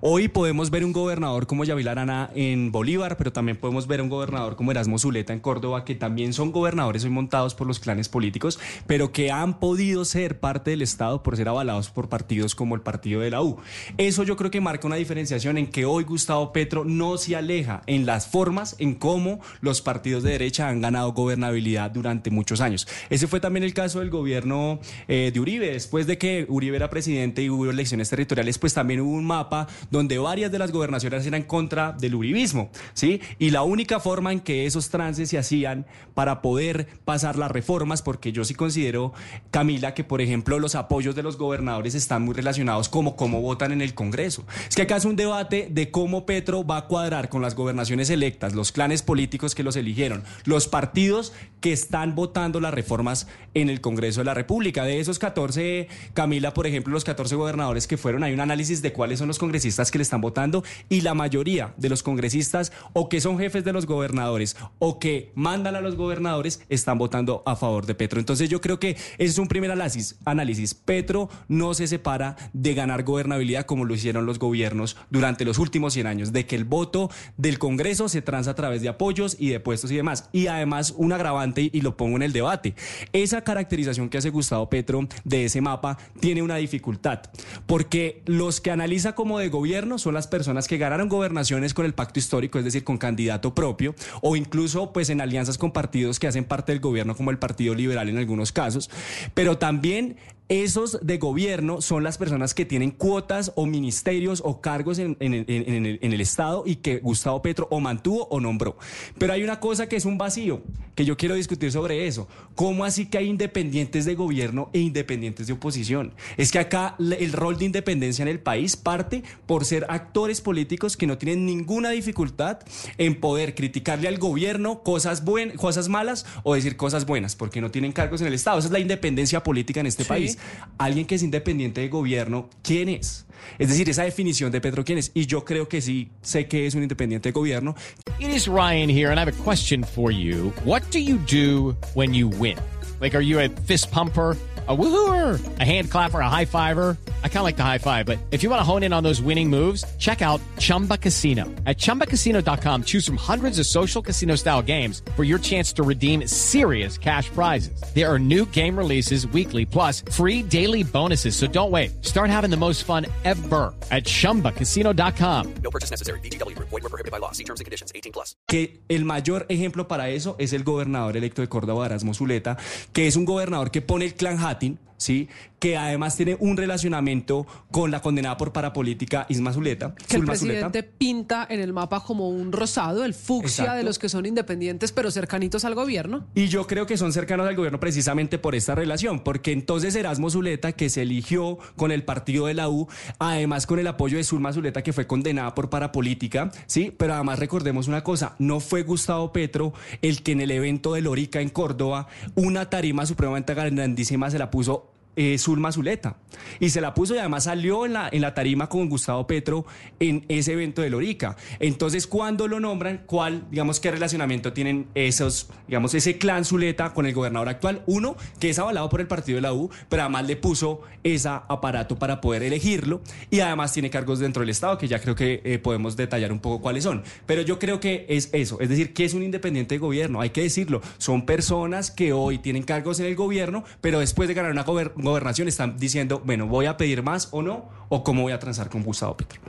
[0.00, 4.08] hoy podemos ver un gobernador como Yavil Arana en Bolívar, pero también podemos ver un
[4.08, 8.08] gobernador como Erasmo Zuleta en Córdoba, que también son gobernadores hoy montados por los clanes
[8.08, 12.74] políticos, pero que han podido ser parte del Estado por ser avalados por partidos como
[12.74, 13.58] el partido de la U.
[13.96, 17.82] Eso yo creo que marca una diferenciación en que hoy Gustavo Petro no se aleja
[17.86, 22.86] en las formas, en cómo los partidos de derecha han ganado gobernabilidad durante muchos años.
[23.10, 25.72] Ese fue también el caso del gobierno eh, de Uribe.
[25.72, 29.66] Después de que Uribe era presidente y hubo elecciones territoriales, pues también hubo un mapa
[29.90, 33.20] donde varias de las gobernaciones eran contra del uribismo, ¿sí?
[33.38, 38.02] Y la única forma en que esos trances se hacían para poder pasar las reformas,
[38.02, 39.12] porque yo sí considero,
[39.50, 43.72] Camila, que por ejemplo los apoyos de los gobernadores están muy relacionados como cómo votan
[43.72, 44.44] en el Congreso.
[44.68, 48.10] Es que acá es un debate de cómo Petro va a cuadrar con las gobernaciones
[48.10, 53.70] electas, los clanes políticos que los eligieron, los partidos que están votando las reformas en
[53.70, 54.84] el Congreso de la República.
[54.84, 58.92] De esos 14, Camila, por ejemplo, los 14 gobernadores que fueron, hay un análisis de
[58.92, 63.08] cuáles son los congresistas que le están votando y la mayoría de los congresistas o
[63.08, 67.56] que son jefes de los gobernadores o que mandan a los gobernadores están votando a
[67.56, 68.20] favor de Petro.
[68.20, 70.16] Entonces yo creo que ese es un primer análisis.
[70.24, 70.74] análisis.
[70.74, 75.94] Petro no se separa de ganar gobernabilidad como lo hicieron los gobiernos durante los últimos
[75.94, 79.50] 100 años, de que el voto del Congreso se transa a través de apoyos y
[79.50, 80.28] de puestos y demás.
[80.32, 82.74] Y además un agravante, y lo pongo en el debate,
[83.12, 87.20] esa caracterización que hace Gustavo Petro de ese mapa tiene una dificultad,
[87.66, 91.94] porque los que analiza como de gobierno son las personas que ganaron gobernaciones con el
[91.94, 96.26] pacto histórico, es decir, con candidato propio, o incluso pues en alianzas con partidos que
[96.26, 98.90] hacen parte del gobierno como el Partido Liberal en algunos casos,
[99.34, 100.16] pero también
[100.48, 106.20] esos de gobierno son las personas que tienen cuotas o ministerios o cargos en, el,
[106.20, 108.76] Estado y que Gustavo Petro o mantuvo o nombró.
[109.18, 110.62] Pero hay una cosa que es un vacío,
[110.94, 112.28] que yo quiero discutir sobre eso.
[112.54, 116.14] ¿Cómo así que hay independientes de gobierno e independientes de oposición?
[116.36, 120.96] Es que acá el rol de independencia en el país parte por ser actores políticos
[120.96, 122.60] que no tienen ninguna dificultad
[122.98, 127.70] en poder criticarle al gobierno cosas, buenas, cosas malas o decir cosas buenas, porque no
[127.70, 128.58] tienen cargos en el Estado.
[128.58, 130.35] Esa es la independencia política en este país.
[130.78, 133.26] Alguien que es independiente de gobierno, ¿quién es?
[133.58, 135.10] Es decir, esa definición de Petro, ¿quién es?
[135.14, 137.74] Y yo creo que sí, sé que es un independiente de gobierno.
[138.18, 140.52] It is Ryan here, and I have a question for you.
[140.64, 142.58] What do you do when you win?
[143.00, 144.36] Like, are you a fist pumper?
[144.68, 146.96] A woohooer, a hand clapper, a high fiver.
[147.22, 149.04] I kind of like the high five, but if you want to hone in on
[149.04, 151.44] those winning moves, check out Chumba Casino.
[151.66, 156.26] At ChumbaCasino.com, choose from hundreds of social casino style games for your chance to redeem
[156.26, 157.80] serious cash prizes.
[157.94, 161.36] There are new game releases weekly, plus free daily bonuses.
[161.36, 162.04] So don't wait.
[162.04, 165.54] Start having the most fun ever at ChumbaCasino.com.
[165.62, 166.18] No purchase necessary.
[166.20, 166.58] BGW.
[166.58, 167.30] Void were prohibited by law.
[167.30, 167.92] See terms and conditions.
[167.94, 168.34] 18 plus.
[168.48, 172.56] Que el mayor ejemplo para eso es el gobernador electo de Córdoba, Erasmo Zuleta,
[172.92, 175.28] que es un gobernador que pone el clan hat Latin, ¿sí?
[175.58, 179.94] que además tiene un relacionamiento con la condenada por parapolítica Isma Zuleta.
[180.08, 184.08] Que el presidente pinta en el mapa como un rosado, el fucsia de los que
[184.08, 186.26] son independientes pero cercanitos al gobierno.
[186.34, 190.30] Y yo creo que son cercanos al gobierno precisamente por esta relación, porque entonces Erasmo
[190.30, 194.24] Zuleta, que se eligió con el partido de la U, además con el apoyo de
[194.24, 196.94] Zulma Zuleta, que fue condenada por parapolítica, ¿sí?
[196.96, 201.00] Pero además recordemos una cosa, no fue Gustavo Petro el que en el evento de
[201.00, 204.85] Lorica en Córdoba, una tarima supremamente grandísima se la puso
[205.16, 206.16] eh, Zulma Zuleta.
[206.60, 209.66] Y se la puso y además salió en la, en la tarima con Gustavo Petro
[209.98, 211.36] en ese evento de Lorica.
[211.58, 217.06] Entonces, cuando lo nombran, ¿cuál, digamos, qué relacionamiento tienen esos, digamos, ese clan Zuleta con
[217.06, 217.82] el gobernador actual?
[217.86, 221.28] Uno, que es avalado por el partido de la U, pero además le puso ese
[221.28, 223.00] aparato para poder elegirlo
[223.30, 226.40] y además tiene cargos dentro del Estado, que ya creo que eh, podemos detallar un
[226.40, 227.02] poco cuáles son.
[227.26, 230.30] Pero yo creo que es eso, es decir, que es un independiente de gobierno, hay
[230.30, 230.82] que decirlo.
[230.98, 235.05] Son personas que hoy tienen cargos en el gobierno, pero después de ganar una gobernación,
[235.06, 238.68] gobernación están diciendo, bueno, voy a pedir más o no, o cómo voy a transar
[238.68, 239.40] con Gustavo Petro.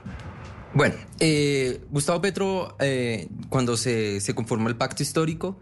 [0.73, 5.59] Bueno, eh, Gustavo Petro, eh, cuando se, se, conformó el pacto histórico,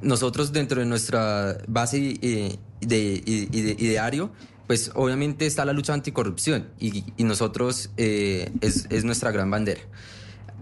[0.00, 4.30] nosotros dentro de nuestra base eh, de, ideario,
[4.66, 9.80] pues obviamente está la lucha anticorrupción y, y nosotros es, es nuestra gran bandera.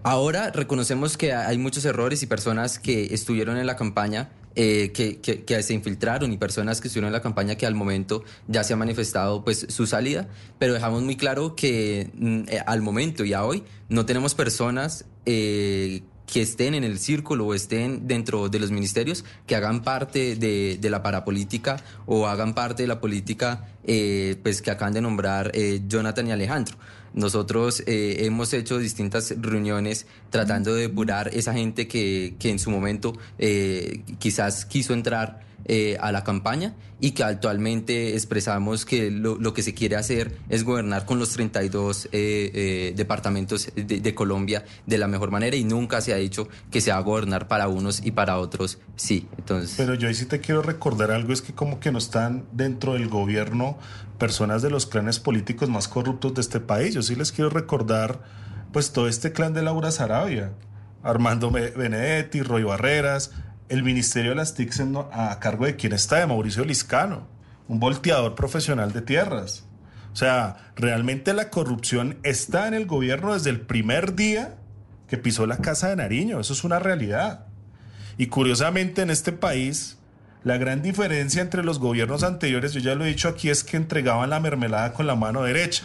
[0.04, 5.20] Ahora reconocemos que hay muchos errores y personas que estuvieron en la campaña eh, que,
[5.20, 8.72] que, se infiltraron y personas que estuvieron en la campaña que al momento ya se
[8.72, 13.32] ha manifestado pues su salida, pero dejamos muy claro que mm, eh, al momento y
[13.32, 18.58] a hoy no tenemos personas eh, que estén en el círculo o estén dentro de
[18.58, 23.68] los ministerios, que hagan parte de, de la parapolítica o hagan parte de la política
[23.84, 26.74] eh, pues que acaban de nombrar eh, Jonathan y Alejandro.
[27.12, 32.70] Nosotros eh, hemos hecho distintas reuniones tratando de depurar esa gente que, que en su
[32.70, 33.12] momento
[34.18, 39.74] quizás quiso entrar eh, a la campaña y que actualmente expresamos que lo, que se
[39.74, 45.30] quiere hacer es gobernar con los 32 eh, eh, departamentos de, Colombia de la mejor
[45.30, 48.38] manera y nunca se ha dicho que se va a gobernar para unos y para
[48.38, 49.26] otros sí.
[49.38, 52.44] Entonces, Pero yo ahí sí te quiero recordar algo, es que como que no están
[52.52, 53.78] dentro del gobierno
[54.18, 56.94] personas de los clanes políticos más corruptos de este país.
[56.94, 58.22] Yo sí les quiero recordar
[58.72, 60.52] pues todo este clan de Laura Sarabia,
[61.02, 63.32] Armando Be- Benedetti, Roy Barreras,
[63.72, 67.26] el Ministerio de las TICs en- a cargo de quién está, de Mauricio Liscano,
[67.68, 69.66] un volteador profesional de tierras.
[70.12, 74.56] O sea, realmente la corrupción está en el gobierno desde el primer día
[75.08, 77.46] que pisó la Casa de Nariño, eso es una realidad.
[78.18, 79.98] Y curiosamente en este país,
[80.44, 83.78] la gran diferencia entre los gobiernos anteriores, yo ya lo he dicho aquí, es que
[83.78, 85.84] entregaban la mermelada con la mano derecha.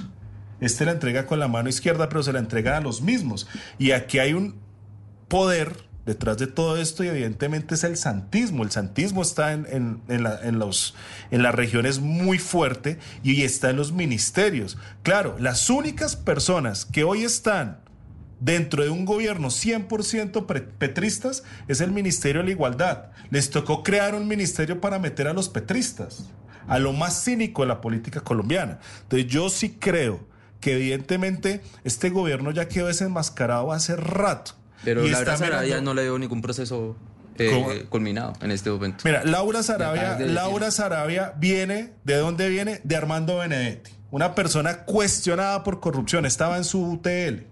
[0.60, 3.48] Este la entrega con la mano izquierda, pero se la entregan a los mismos.
[3.78, 4.56] Y aquí hay un
[5.30, 8.64] poder detrás de todo esto y evidentemente es el santismo.
[8.64, 10.96] El santismo está en, en- en la- los,
[11.30, 14.78] en las regiones muy fuerte y está en los ministerios.
[15.04, 17.82] Claro, las únicas personas que hoy están
[18.40, 23.06] dentro de un gobierno 100% pre- petristas es el Ministerio de la Igualdad.
[23.30, 26.30] Les tocó crear un ministerio para meter a los petristas,
[26.68, 28.80] a lo más cínico de la política colombiana.
[29.04, 30.26] Entonces yo sí creo
[30.62, 34.54] que evidentemente este gobierno ya quedó desenmascarado hace rato.
[34.88, 36.96] Pero Y Laura está Sarabia no le dio ningún proceso
[37.38, 39.04] eh, culminado en este momento.
[39.04, 40.18] Mira, Laura Sarabia.
[40.18, 42.80] Laura Sarabia viene, ¿de dónde viene?
[42.86, 47.44] De Armando Benedetti, una persona cuestionada por corrupción, estaba en su UTL.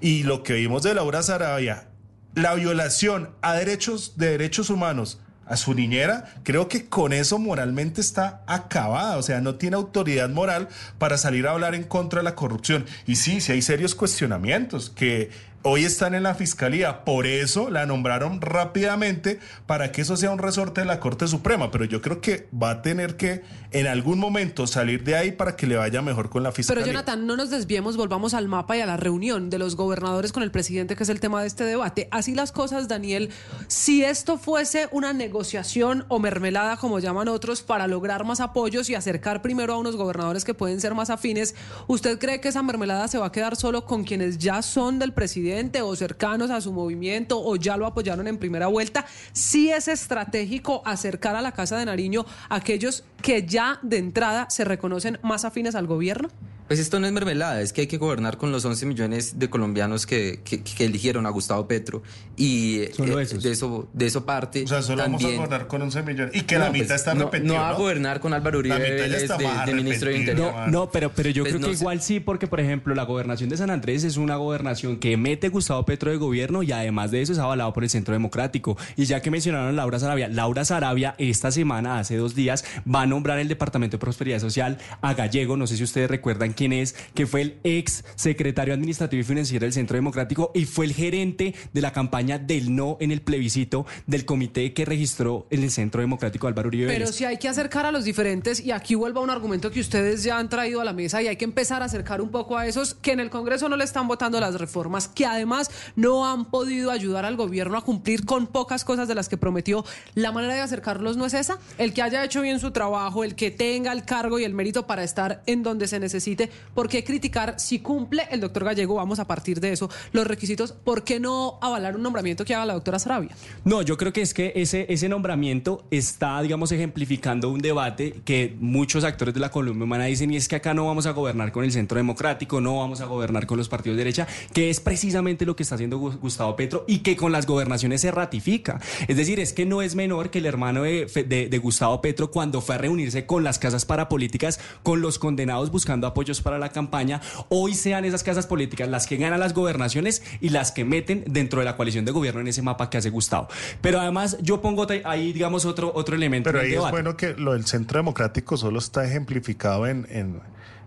[0.00, 1.88] Y lo que vimos de Laura Sarabia,
[2.34, 8.00] la violación a derechos de derechos humanos a su niñera, creo que con eso moralmente
[8.00, 12.24] está acabada, o sea, no tiene autoridad moral para salir a hablar en contra de
[12.24, 12.86] la corrupción.
[13.06, 15.30] Y sí, sí hay serios cuestionamientos que
[15.68, 20.38] hoy están en la fiscalía, por eso la nombraron rápidamente para que eso sea un
[20.38, 24.20] resorte de la Corte Suprema, pero yo creo que va a tener que en algún
[24.20, 26.84] momento salir de ahí para que le vaya mejor con la fiscalía.
[26.84, 30.30] Pero Jonathan, no nos desviemos, volvamos al mapa y a la reunión de los gobernadores
[30.30, 32.06] con el presidente, que es el tema de este debate.
[32.12, 33.30] Así las cosas, Daniel,
[33.66, 38.94] si esto fuese una negociación o mermelada, como llaman otros, para lograr más apoyos y
[38.94, 41.56] acercar primero a unos gobernadores que pueden ser más afines,
[41.88, 45.12] ¿usted cree que esa mermelada se va a quedar solo con quienes ya son del
[45.12, 49.06] presidente o cercanos a su movimiento o ya lo apoyaron en primera vuelta?
[49.32, 54.50] Sí es estratégico acercar a la Casa de Nariño a aquellos que ya de entrada
[54.50, 56.28] se reconocen más afines al gobierno.
[56.66, 59.48] Pues esto no es mermelada, es que hay que gobernar con los 11 millones de
[59.48, 62.02] colombianos que, que- que eligieron a Gustavo Petro.
[62.36, 64.64] Y Solo eh, de eso de eso parte.
[64.64, 66.34] O sea, solo vamos a también- gobernar con 11 millones.
[66.34, 67.30] Y que la No, mitad pues, está no.
[67.42, 69.28] No va a gobernar con Álvaro Uribe La mitad Vélez
[69.66, 70.52] de, de ministro de Interior.
[70.54, 71.82] No, no, pero, pero yo Pues creo no que sé.
[71.82, 75.48] igual sí, porque por ejemplo la gobernación de San Andrés es una gobernación que mete
[75.48, 78.76] Gustavo Petro de gobierno y además de eso es avalado por el Centro Democrático.
[78.96, 83.02] Y ya que mencionaron a Laura Sarabia, Laura Sarabia esta semana, hace dos días, va
[83.02, 86.72] a nombrar el Departamento de Prosperidad Social a Gallego, no sé si ustedes recuerdan quién
[86.72, 90.92] es, que fue el ex secretario administrativo y financiero del Centro Democrático y fue el
[90.92, 95.70] gerente de la campaña del no en el plebiscito del comité que registró en el
[95.70, 99.20] Centro Democrático Álvaro Uribe Pero si hay que acercar a los diferentes, y aquí vuelva
[99.20, 101.84] un argumento que ustedes ya han traído a la mesa, y hay que empezar a
[101.84, 105.08] acercar un poco a esos que en el Congreso no le están votando las reformas,
[105.08, 109.28] que además no han podido ayudar al gobierno a cumplir con pocas cosas de las
[109.28, 109.84] que prometió.
[110.14, 111.58] La manera de acercarlos no es esa.
[111.78, 114.86] El que haya hecho bien su trabajo, el que tenga el cargo y el mérito
[114.86, 118.94] para estar en donde se necesite, ¿por qué criticar si cumple el doctor Gallego?
[118.96, 122.64] Vamos a partir de eso, los requisitos, ¿por qué no avalar un nombramiento que haga
[122.66, 123.30] la doctora Sarabia?
[123.64, 128.56] No, yo creo que es que ese, ese nombramiento está, digamos, ejemplificando un debate que
[128.60, 131.52] muchos actores de la Colombia Humana dicen y es que acá no vamos a gobernar
[131.52, 134.80] con el centro democrático, no vamos a gobernar con los partidos de derecha, que es
[134.80, 138.80] precisamente lo que está haciendo Gu- Gustavo Petro y que con las gobernaciones se ratifica.
[139.08, 141.06] Es decir, es que no es menor que el hermano de-
[141.50, 146.06] de Gustavo Petro cuando fue a reunirse con las casas parapolíticas, con los condenados buscando
[146.06, 150.50] apoyos para la campaña, hoy sean esas casas políticas las que ganan las gobernaciones y
[150.50, 153.48] las que meten dentro de la coalición de gobierno en ese mapa que hace Gustavo.
[153.80, 156.92] Pero además yo pongo ahí, digamos, otro, otro elemento Pero ahí es debate.
[156.92, 160.40] bueno que lo del centro democrático solo está ejemplificado en, en,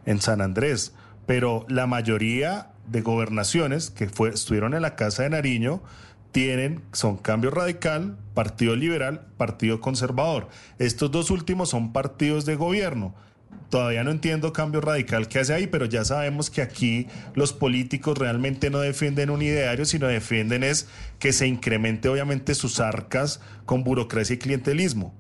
[0.05, 0.93] en San Andrés,
[1.25, 5.81] pero la mayoría de gobernaciones que fue, estuvieron en la Casa de Nariño
[6.31, 10.47] tienen, son Cambio Radical, Partido Liberal, Partido Conservador.
[10.77, 13.15] Estos dos últimos son partidos de gobierno.
[13.69, 18.17] Todavía no entiendo cambio radical que hace ahí, pero ya sabemos que aquí los políticos
[18.17, 20.87] realmente no defienden un ideario, sino defienden es
[21.19, 25.13] que se incremente obviamente sus arcas con burocracia y clientelismo.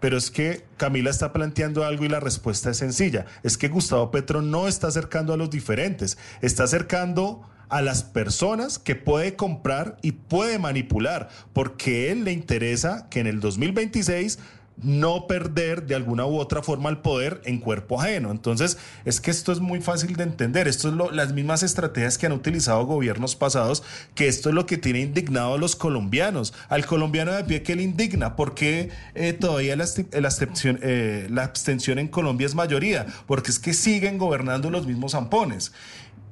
[0.00, 3.26] Pero es que Camila está planteando algo y la respuesta es sencilla.
[3.42, 8.78] Es que Gustavo Petro no está acercando a los diferentes, está acercando a las personas
[8.78, 14.38] que puede comprar y puede manipular, porque él le interesa que en el 2026
[14.80, 18.30] no perder de alguna u otra forma el poder en cuerpo ajeno.
[18.30, 20.68] Entonces, es que esto es muy fácil de entender.
[20.68, 23.82] Esto es las mismas estrategias que han utilizado gobiernos pasados,
[24.14, 26.54] que esto es lo que tiene indignado a los colombianos.
[26.68, 32.08] Al colombiano de pie que le indigna, porque eh, todavía la, eh, la abstención en
[32.08, 35.72] Colombia es mayoría, porque es que siguen gobernando los mismos zampones.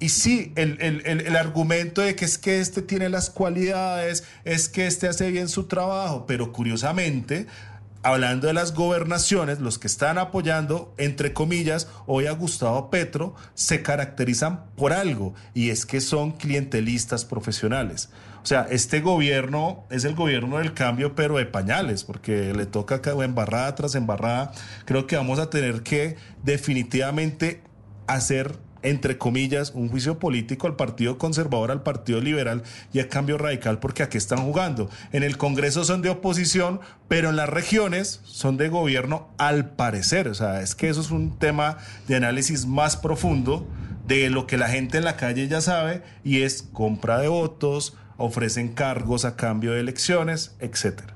[0.01, 4.25] Y sí, el, el, el, el, argumento de que es que este tiene las cualidades,
[4.47, 7.47] es que este hace bien su trabajo, pero curiosamente
[8.03, 13.83] hablando de las gobernaciones, los que están apoyando, entre comillas, hoy a Gustavo Petro, se
[13.83, 18.11] caracterizan por algo, y es que son clientelistas profesionales.
[18.43, 23.01] O sea, este gobierno es el gobierno del cambio, pero de pañales, porque le toca
[23.23, 24.53] embarrada tras embarrada.
[24.87, 27.63] Creo que vamos a tener que definitivamente
[28.07, 32.63] hacer entre comillas, un juicio político al Partido Conservador, al Partido Liberal
[32.93, 34.91] y a Cambio Radical, porque aquí están jugando.
[35.13, 40.29] En el Congreso son de oposición, pero en las regiones son de gobierno al parecer.
[40.29, 41.79] O sea, es que eso es un tema
[42.09, 43.67] de análisis más profundo
[44.07, 47.97] de lo que la gente en la calle ya sabe y es compra de votos,
[48.17, 51.15] ofrecen cargos a cambio de elecciones, etcétera.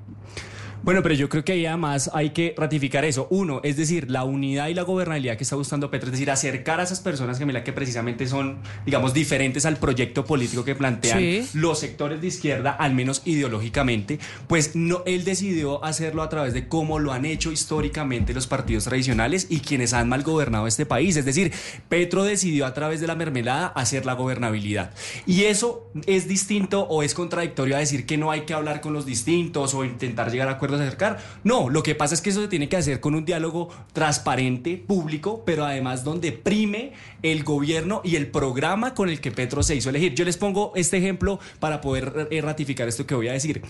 [0.84, 3.26] Bueno, pero yo creo que ahí además hay que ratificar eso.
[3.30, 6.78] Uno, es decir, la unidad y la gobernabilidad que está buscando Petro, es decir, acercar
[6.78, 11.48] a esas personas que, que precisamente son, digamos, diferentes al proyecto político que plantean sí.
[11.54, 16.68] los sectores de izquierda, al menos ideológicamente, pues no, él decidió hacerlo a través de
[16.68, 21.16] cómo lo han hecho históricamente los partidos tradicionales y quienes han mal gobernado este país.
[21.16, 21.50] Es decir,
[21.88, 24.92] Petro decidió a través de la mermelada hacer la gobernabilidad.
[25.24, 28.92] Y eso es distinto o es contradictorio a decir que no hay que hablar con
[28.92, 31.18] los distintos o intentar llegar a acuerdos acercar.
[31.42, 34.76] No, lo que pasa es que eso se tiene que hacer con un diálogo transparente,
[34.76, 39.74] público, pero además donde prime el gobierno y el programa con el que Petro se
[39.74, 40.14] hizo elegir.
[40.14, 43.62] Yo les pongo este ejemplo para poder eh, ratificar esto que voy a decir.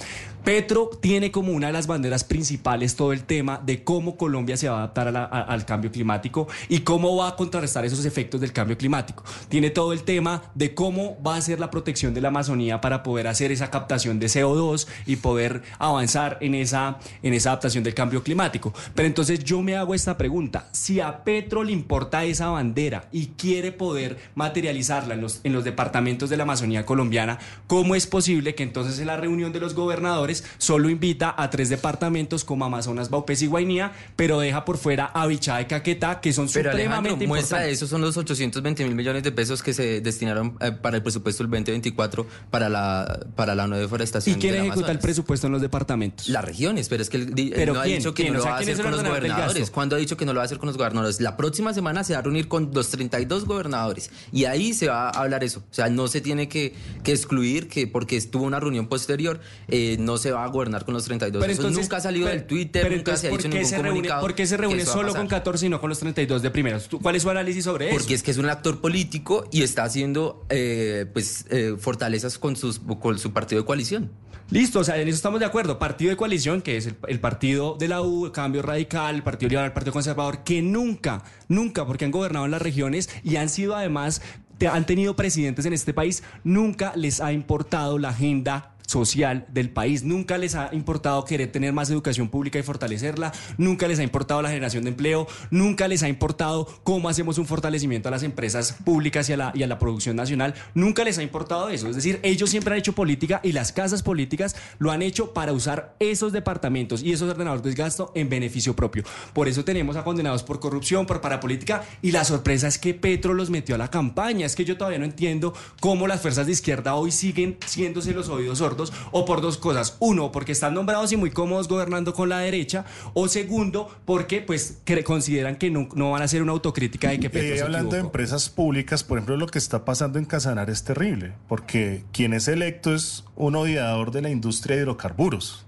[0.44, 4.68] Petro tiene como una de las banderas principales todo el tema de cómo Colombia se
[4.68, 8.40] va a adaptar a la, al cambio climático y cómo va a contrarrestar esos efectos
[8.40, 9.22] del cambio climático.
[9.48, 13.02] Tiene todo el tema de cómo va a ser la protección de la Amazonía para
[13.02, 17.94] poder hacer esa captación de CO2 y poder avanzar en esa en esa adaptación del
[17.94, 18.72] cambio climático.
[18.94, 23.28] Pero entonces yo me hago esta pregunta, si a Petro le importa esa bandera y
[23.36, 28.54] quiere poder materializarla en los, en los departamentos de la Amazonía colombiana, ¿cómo es posible
[28.54, 33.10] que entonces en la reunión de los gobernadores solo invita a tres departamentos como Amazonas,
[33.10, 37.26] Baupés y Guainía, pero deja por fuera a Bichá y Caquetá, que son pero supremamente
[37.26, 40.96] muestra de eso son los 820 mil millones de pesos que se destinaron eh, para
[40.96, 44.36] el presupuesto del 2024 para la, para la no deforestación.
[44.36, 44.96] ¿Y quién de ejecuta Amazonas.
[44.96, 46.28] el presupuesto en los departamentos?
[46.28, 46.44] Las
[46.88, 47.98] pero es que él, ¿Pero no ha quién?
[47.98, 48.32] dicho que ¿Quién?
[48.34, 49.70] no O lo sea, va a ¿quién es hacer con los gobernadores.
[49.70, 51.20] ¿Cuándo ha dicho que no lo va a hacer con los gobernadores?
[51.20, 55.08] La próxima semana se va a reunir con los 32 gobernadores y ahí se va
[55.08, 55.60] a hablar eso.
[55.70, 59.96] O sea, no se tiene que, que excluir que porque estuvo una reunión posterior eh,
[60.00, 61.40] no se va a gobernar con los 32.
[61.40, 63.50] Pero eso entonces- nunca ha salido pero- del Twitter, pero nunca se ha dicho ¿por
[63.50, 64.20] qué ningún se reúne, comunicado.
[64.20, 66.88] ¿Por qué se reúne solo con 14 y no con los 32 de primeras?
[66.88, 67.96] ¿Tú- ¿Cuál es su análisis sobre eso?
[67.96, 72.56] Porque es que es un actor político y está haciendo eh, pues eh, fortalezas con,
[72.56, 74.10] sus, con su partido de coalición.
[74.50, 75.78] Listo, o sea, en eso estamos de acuerdo.
[75.78, 79.66] Partido de coalición, que es el, partido de la U, Cambio Radical, el Partido Liberal,
[79.66, 83.76] el Partido Conservador, que nunca, nunca, porque han gobernado en las regiones y han sido
[83.76, 84.20] además,
[84.58, 89.70] te- han tenido presidentes en este país, nunca les ha importado la agenda social del
[89.70, 90.04] país.
[90.04, 94.40] Nunca les ha importado querer tener más educación pública y fortalecerla, nunca les ha importado
[94.40, 98.76] la generación de empleo, nunca les ha importado cómo hacemos un fortalecimiento a las empresas
[98.84, 101.88] públicas y a la, y a la producción nacional, nunca les ha importado eso.
[101.88, 105.52] Es decir, ellos siempre han hecho política y las casas políticas lo han hecho para
[105.52, 109.02] usar esos departamentos y esos ordenadores de gasto en beneficio propio.
[109.32, 113.34] Por eso tenemos a condenados por corrupción, por parapolítica y la sorpresa es que Petro
[113.34, 114.46] los metió a la campaña.
[114.46, 118.28] Es que yo todavía no entiendo cómo las fuerzas de izquierda hoy siguen siéndose los
[118.28, 119.96] oídos sordos o por dos cosas.
[120.00, 124.78] Uno, porque están nombrados y muy cómodos gobernando con la derecha o segundo, porque pues
[125.04, 127.94] consideran que no, no van a hacer una autocrítica de que Petro Y se hablando
[127.96, 132.32] de empresas públicas, por ejemplo, lo que está pasando en Casanar es terrible, porque quien
[132.32, 135.64] es electo es un odiador de la industria de hidrocarburos.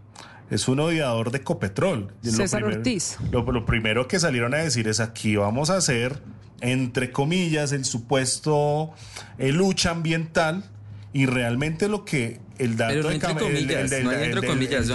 [0.50, 2.12] Es un odiador de Copetrol.
[2.22, 3.16] Lo César primero- Ortiz.
[3.32, 6.22] Lo, lo primero que salieron a decir es aquí vamos a hacer,
[6.60, 8.92] entre comillas, el supuesto
[9.38, 10.64] eh, lucha ambiental
[11.12, 14.86] y realmente lo que el dato Pero no entre comillas, no entre comillas,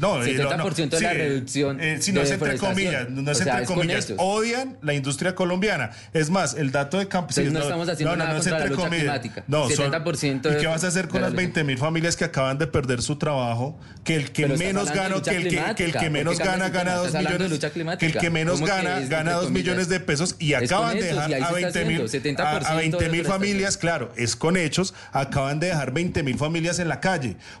[0.00, 3.64] no, eh, 70% de la reducción eh, si no es entre comillas, no es entre
[3.64, 4.12] comillas.
[4.16, 5.90] Odian la industria colombiana.
[6.12, 7.52] Es más, el dato de campesinos.
[7.52, 9.44] No estamos haciendo nada contra la lucha climática.
[9.46, 11.42] No, son- 70% ¿Y qué vas a hacer con las lucha.
[11.42, 13.78] 20 mil familias que acaban de perder su trabajo?
[14.04, 16.00] Que el que menos gana, que el que, que el climática.
[16.00, 17.50] que ¿Por menos gana, gana dos Estás hablando de millones.
[17.50, 19.52] lucha Que el que menos ¿Cómo que gana, gana entre dos comillas?
[19.64, 22.02] millones de pesos y acaban de dejar a se está 20 mil.
[22.04, 23.26] haciendo, 70% A, a 20 mil deforestación.
[23.26, 27.09] familias, claro, es con hechos, acaban de dejar 20 mil familias en la calle.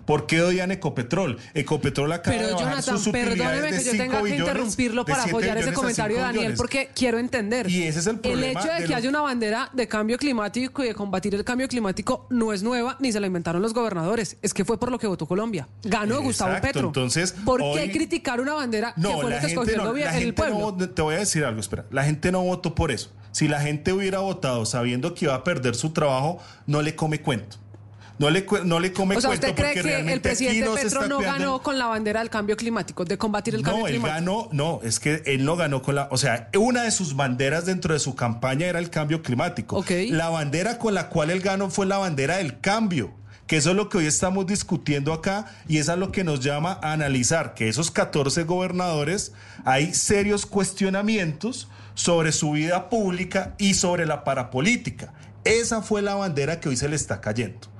[0.04, 1.38] ¿Por qué odian Ecopetrol?
[1.54, 4.36] Ecopetrol acaba Pero de bajar Jonathan, sus utilidades perdóneme de que yo 5 tenga que
[4.36, 7.70] interrumpirlo para 7 apoyar ese comentario de 5 Daniel, porque quiero entender.
[7.70, 10.18] Y ese es el problema hecho de, de que los- haya una bandera de cambio
[10.18, 13.74] climático y de combatir el cambio climático no es nueva, ni se la inventaron los
[13.74, 14.36] gobernadores.
[14.42, 15.68] Es que fue por lo que votó Colombia.
[15.84, 16.86] Ganó Gustavo Petro.
[16.88, 19.78] entonces, ¿Por hoy- qué criticar una bandera que No, fue lo la que escogió el
[19.82, 20.74] no, el gente pueblo?
[20.78, 23.10] no, te voy a decir algo, espera, la gente no votó por eso.
[23.32, 27.20] Si la gente hubiera votado sabiendo que iba a perder su trabajo, no le come
[27.20, 27.58] cuento.
[28.20, 31.62] No le, no le come o sea, ¿usted cree que el presidente Petro no ganó
[31.62, 34.14] con la bandera del cambio climático, de combatir el cambio No, él climático?
[34.14, 37.64] ganó, no, es que él no ganó con la, o sea, una de sus banderas
[37.64, 39.82] dentro de su campaña era el cambio climático.
[40.10, 43.10] La bandera con la cual él ganó fue la bandera del cambio,
[43.46, 46.40] que eso es lo que hoy estamos discutiendo acá y eso es lo que nos
[46.40, 49.32] llama a analizar que esos 14 gobernadores
[49.64, 55.14] hay serios cuestionamientos sobre su vida pública y sobre la parapolítica.
[55.44, 57.70] Esa fue la bandera que hoy se le está cayendo.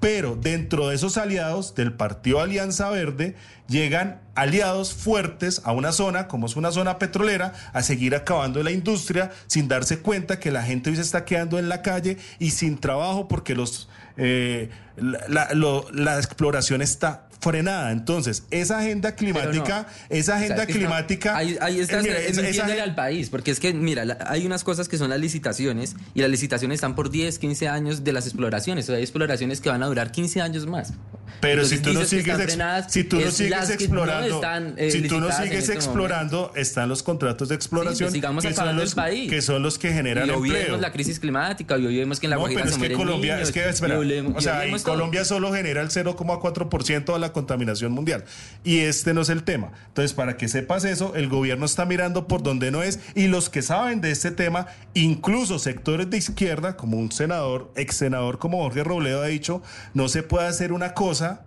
[0.00, 3.36] Pero dentro de esos aliados del Partido Alianza Verde
[3.68, 8.70] llegan aliados fuertes a una zona, como es una zona petrolera, a seguir acabando la
[8.70, 12.50] industria sin darse cuenta que la gente hoy se está quedando en la calle y
[12.52, 17.90] sin trabajo porque los, eh, la, la- lo- la exploración está frenada.
[17.92, 21.36] Entonces, esa agenda climática, esa O sea, agenda es que está- climática...
[21.36, 24.18] Ahí, ahí estás eh, mira, eh, esa- esa al país, porque es que, mira, la-
[24.26, 28.04] hay unas cosas que son las licitaciones y las licitaciones están por 10, 15 años
[28.04, 28.84] de las exploraciones.
[28.84, 30.92] O sea, hay exploraciones que van a durar 15 años más.
[31.40, 34.34] Pero si tú no que sigues, frenadas, si tú no es sigues que no explorando,
[34.34, 38.12] están, eh, si tú no sigues este explorando, están los contratos de exploración Sí, pues
[38.12, 39.30] sigamos que, son los, el país.
[39.30, 40.76] que son los que generan y hoy empleo.
[40.76, 42.80] la crisis climática, y hoy vemos que en la no, Guajira pero es se que
[42.80, 44.82] mueren Colombia, niños, es que y espera, hoy vemos- o y sea, hoy en vemos
[44.82, 44.94] todo.
[44.94, 48.24] Colombia solo genera el 0,4% de la contaminación mundial
[48.64, 49.72] y este no es el tema.
[49.88, 53.50] Entonces, para que sepas eso, el gobierno está mirando por donde no es y los
[53.50, 58.62] que saben de este tema, incluso sectores de izquierda, como un senador, ex senador como
[58.62, 59.62] Jorge Robledo ha dicho,
[59.94, 61.42] no se puede hacer una cosa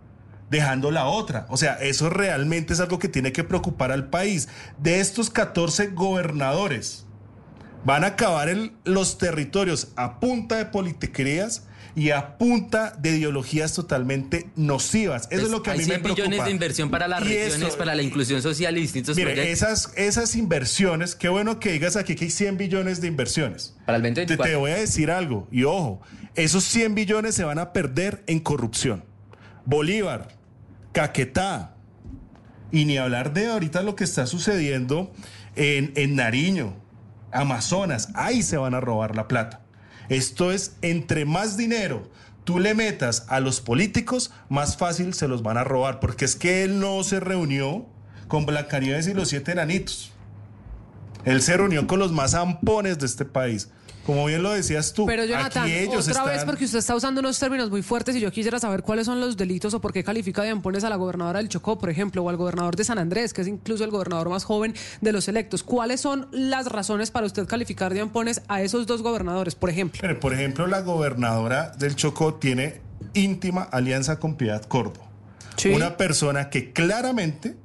[0.50, 1.48] dejando la otra.
[1.50, 4.48] O sea, eso realmente es algo que tiene que preocupar al país.
[4.78, 7.06] De estos 14 gobernadores,
[7.86, 11.64] van a acabar el- los territorios a punta de politiquerías
[11.96, 15.28] y a punta de ideologías totalmente nocivas.
[15.30, 16.24] Eso es lo que a mí me 100 preocupa.
[16.28, 19.34] billones de inversión para las Y regiones, eso- para la inclusión social y distintos Mire,
[19.34, 19.54] proyectos.
[19.70, 23.76] esas, esas inversiones, qué bueno que digas aquí que hay 100 billones de inversiones.
[23.86, 24.52] Para el Te, 2024.
[24.52, 26.02] te voy a decir algo, y ojo,
[26.36, 29.04] esos 100 billones se van a perder en corrupción.
[29.66, 30.30] Bolívar,
[30.94, 31.76] Caquetá,
[32.72, 35.12] y ni hablar de ahorita lo que está sucediendo
[35.56, 36.76] en, en Nariño,
[37.32, 39.62] Amazonas, ahí se van a robar la plata.
[40.10, 42.10] Esto es, entre más dinero
[42.43, 46.36] tú le metas a los políticos, más fácil se los van a robar, porque es
[46.36, 47.86] que él no se reunió
[48.28, 50.12] con Blancanieves y los siete enanitos.
[51.26, 53.70] Él se reunió con los más ampones de este país.
[54.06, 57.22] Como bien lo decías tú, Pero Jonathan, aquí ellos otra vez porque usted está usando
[57.22, 60.04] unos términos muy fuertes y yo quisiera saber cuáles son los delitos o por qué
[60.04, 62.97] califica de ampones a la gobernadora del Chocó, por ejemplo, o al gobernador de San
[62.97, 65.64] Andrés, que es incluso el gobernador más joven de los electos.
[65.64, 70.01] ¿Cuáles son las razones para usted calificar de ampones a esos dos gobernadores, por ejemplo?
[70.20, 72.82] Por ejemplo, la gobernadora del Chocó tiene
[73.14, 75.08] íntima alianza con Piedad Córdoba.
[75.74, 77.56] Una persona que claramente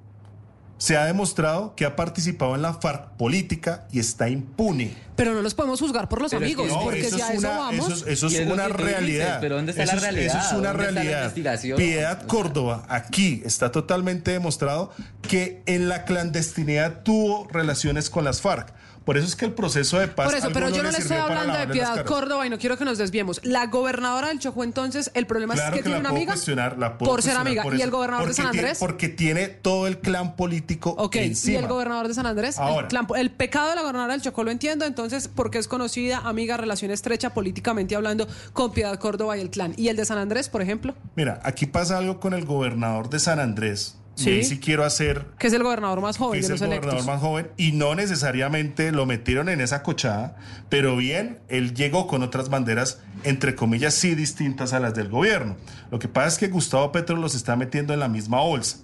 [0.79, 4.95] se ha demostrado que ha participado en la FARC política y está impune.
[5.17, 7.21] Pero no los podemos juzgar por los Pero es que amigos, no, porque eso si
[7.23, 8.05] es a eso una- vamos...
[8.07, 9.39] Eso, es una dices, realidad.
[9.41, 10.27] pero ¿dónde está eso la es- realidad?
[10.39, 11.77] Eso es una ¿Dónde está la realidad.
[11.77, 18.73] Piedad Córdoba, aquí está totalmente demostrado que en la clandestinidad tuvo relaciones con las FARC.
[19.09, 20.27] Por eso es que el proceso de paz.
[20.27, 22.05] Por eso, pero yo no le estoy hablando de Piedad.
[22.05, 23.41] Córdoba y no quiero que nos desviemos.
[23.43, 26.77] La gobernadora del Chocó, entonces, el problema Claro es que, que tiene una amiga cuestionar,
[26.77, 27.63] la por ser amiga.
[27.63, 28.79] por ¿Y el gobernador de San tiene- Andrés?
[28.79, 31.55] porque tiene todo el clan político Ok, encima.
[31.55, 32.59] ¿y el gobernador de San Andrés?
[32.59, 32.87] Ahora.
[32.87, 36.19] El, clan- el pecado de la gobernadora del Chocó lo entiendo, entonces, porque es conocida,
[36.19, 39.73] amiga, relación estrecha políticamente hablando con Piedad Córdoba y el clan.
[39.79, 40.95] ¿Y el de San Andrés, por ejemplo?
[41.17, 44.31] Mira, aquí pasa algo con el gobernador de San Andrés Sí.
[44.31, 46.81] y ahí sí quiero hacer Que es el gobernador más joven que es de el
[46.81, 50.37] gobernador más joven y no necesariamente lo metieron en esa cochada,
[50.69, 55.57] pero bien, él llegó con otras banderas, entre comillas, sí distintas a las del gobierno.
[55.91, 58.79] Lo que pasa es que Gustavo Petro los está metiendo en la misma bolsa.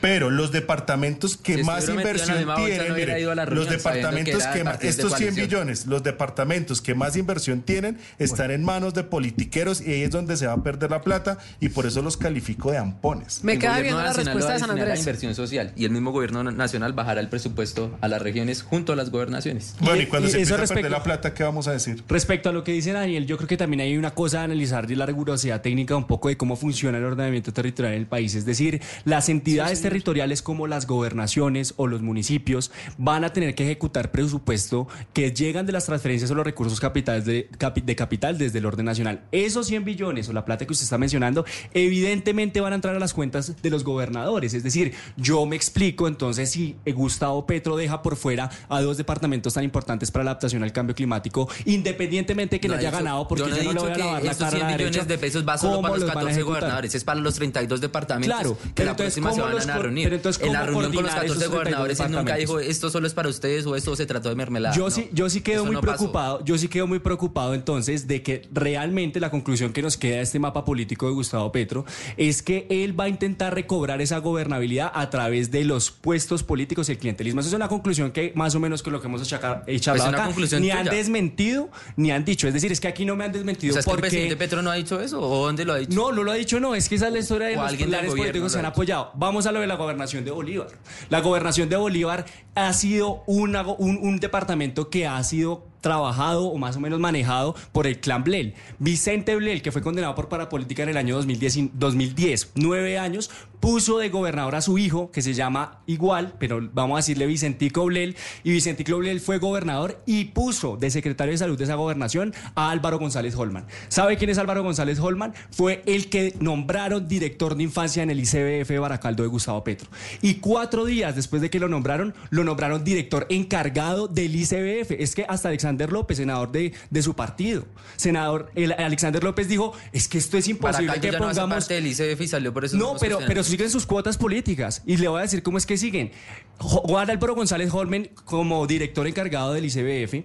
[0.00, 4.82] Pero los departamentos que Si más inversión tienen, no mire, los que departamentos que más,
[4.82, 5.34] estos 100 coalición.
[5.34, 10.10] billones, los departamentos que más inversión tienen están en manos de politiqueros y ahí es
[10.10, 13.42] donde se va a perder la plata y por eso los califico de ampones.
[13.42, 15.00] Me El queda viendo la respuesta de San destinar a Andrés.
[15.00, 18.96] inversión social y el mismo gobierno nacional bajará el presupuesto a las regiones junto a
[18.96, 19.74] las gobernaciones.
[19.80, 21.72] Bueno, y cuando y se eso empiece a perder respecto- la plata, ¿qué vamos a
[21.72, 22.02] decir?
[22.08, 24.86] Respecto a lo que dice Daniel, yo creo que también hay una cosa a analizar
[24.86, 28.34] de la rigurosidad técnica un poco de cómo funciona el ordenamiento territorial en el país.
[28.34, 33.64] Es decir, las entidades territoriales como las gobernaciones o los municipios van a tener que
[33.64, 38.38] ejecutar presupuesto que llegan de las transferencias o los recursos capitales de, capi- de capital
[38.38, 39.22] desde el orden nacional.
[39.32, 42.98] Esos 100 billones o la plata que usted está mencionando, evidentemente van a entrar a
[42.98, 44.54] las cuentas de los gobernadores.
[44.54, 44.67] Es decir,
[45.16, 50.10] yo me explico entonces si Gustavo Petro deja por fuera a dos departamentos tan importantes
[50.10, 53.48] para la adaptación al cambio climático, independientemente que No le haya dicho- ganado, porque yo
[53.48, 55.04] no yo no le voy a lavar la cara a 100 la millones derecha.
[55.08, 56.60] de pesos va solo ¿Cómo para los los van a 14 ejecutar?
[56.60, 59.54] gobernadores, es para los 32 departamentos Claro, que pero la entonces, próxima se ¿cómo van
[59.54, 60.04] los a reunir.
[60.04, 62.36] pero entonces, en la ¿cómo reunión con los coordinar 14 esos 32 gobernadores él nunca
[62.36, 64.74] dijo esto solo es para ustedes o esto se trató de mermelada.
[64.74, 65.86] Yo No, sí, yo sí quedo muy pasó.
[65.86, 70.16] preocupado, yo sí quedo muy preocupado entonces de que realmente la conclusión que nos queda
[70.16, 71.84] de este mapa político de Gustavo Petro
[72.16, 74.18] es que él va a intentar recobrar esa
[74.58, 77.40] gobernabilidad a través de los puestos políticos y el clientelismo.
[77.40, 79.22] Esa es una conclusión que más o menos con lo que hemos
[79.66, 80.96] eh, charlado una acá, ni han tuya.
[80.96, 82.48] desmentido ni han dicho.
[82.48, 84.08] Es decir, es que aquí no me han O desmentido sea, es que el porque
[84.08, 85.94] presidente Petro no ha dicho eso o dónde lo ha dicho.
[85.94, 86.74] no, no lo ha dicho, no.
[86.74, 89.10] Es que esa es la historia de O los gobierno políticos se han ha apoyado.
[89.14, 90.68] Vamos a lo de la gobernación de Bolívar.
[91.10, 96.46] La gobernación de Bolívar ha sido una go- un, un departamento que ha sido trabajado
[96.46, 98.54] o más o menos manejado por el clan Blel.
[98.78, 103.30] Vicente Blel, que fue condenado por parapolítica en el año 2010, y- 2010, nueve años,
[103.60, 107.84] puso de gobernador a su hijo, que se llama igual, pero vamos a decirle Vicentico
[107.86, 112.34] Blel, y Vicentico Blel fue gobernador y puso de secretario de salud de esa gobernación
[112.54, 113.66] a Álvaro González Holman.
[113.88, 115.34] ¿Sabe quién es Álvaro González Holman?
[115.50, 119.88] Fue el que nombraron director de infancia en el ICBF Baracaldo de Gustavo Petro.
[120.22, 124.92] Y cuatro días después de que lo nombraron, lo nombraron director encargado del ICBF.
[125.00, 127.64] Es que hasta Alexander López, senador de, de su partido,
[127.96, 131.56] senador el- Alexander López dijo, es que esto es imposible que no pongamos...
[131.56, 132.76] parte del ICF y salió por eso.
[132.76, 134.82] No, pero, pero siguen sus cuotas políticas.
[134.86, 136.10] Y le voy a decir cómo es que siguen.
[136.58, 140.24] Juan Álvaro González Holmen, como director encargado del ICBF,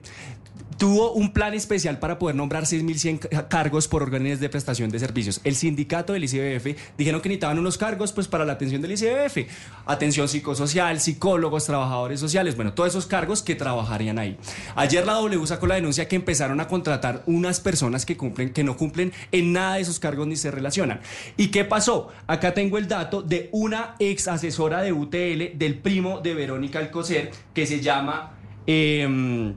[0.78, 5.00] tuvo un plan especial para poder nombrar 6.100 ca- cargos por órdenes de prestación de
[5.00, 5.42] servicios.
[5.44, 9.50] El sindicato del ICBF dijeron que necesitaban unos cargos pues, para la atención del ICBF.
[9.86, 14.38] Atención psicosocial, psicólogos, trabajadores sociales, bueno, todos esos cargos que trabajarían ahí.
[14.76, 18.64] Ayer la W sacó la denuncia que empezaron a contratar unas personas que, cumplen, que
[18.64, 21.02] no cumplen en nada de esos cargos ni se relacionan.
[21.38, 22.10] ¿Y qué pasó?
[22.28, 27.32] Acá tengo el dato de una ex asesora de UTL del primo de Verónica Alcocer
[27.54, 28.38] que se llama...
[28.66, 29.56] em,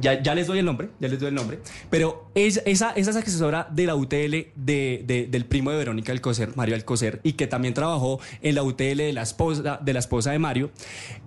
[0.00, 1.58] ya, les doy el nombre, ya les doy el nombre.
[1.90, 6.52] Pero es- esa, esa es asesora de la UTL de- del primo de Verónica Alcocer,
[6.56, 10.30] Mario Alcocer, y que también trabajó en la UTL de la esposa de, la esposa
[10.32, 10.70] de Mario.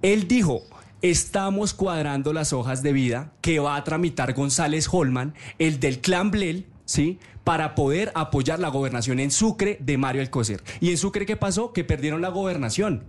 [0.01, 0.63] Él dijo.
[1.03, 6.29] Estamos cuadrando las hojas de vida que va a tramitar González Holman, el del clan
[6.29, 7.19] Blel, ¿sí?
[7.43, 10.61] Para poder apoyar la gobernación en Sucre de Mario Alcocer.
[10.79, 11.73] ¿Y en Sucre qué pasó?
[11.73, 13.03] Que perdieron la gobernación.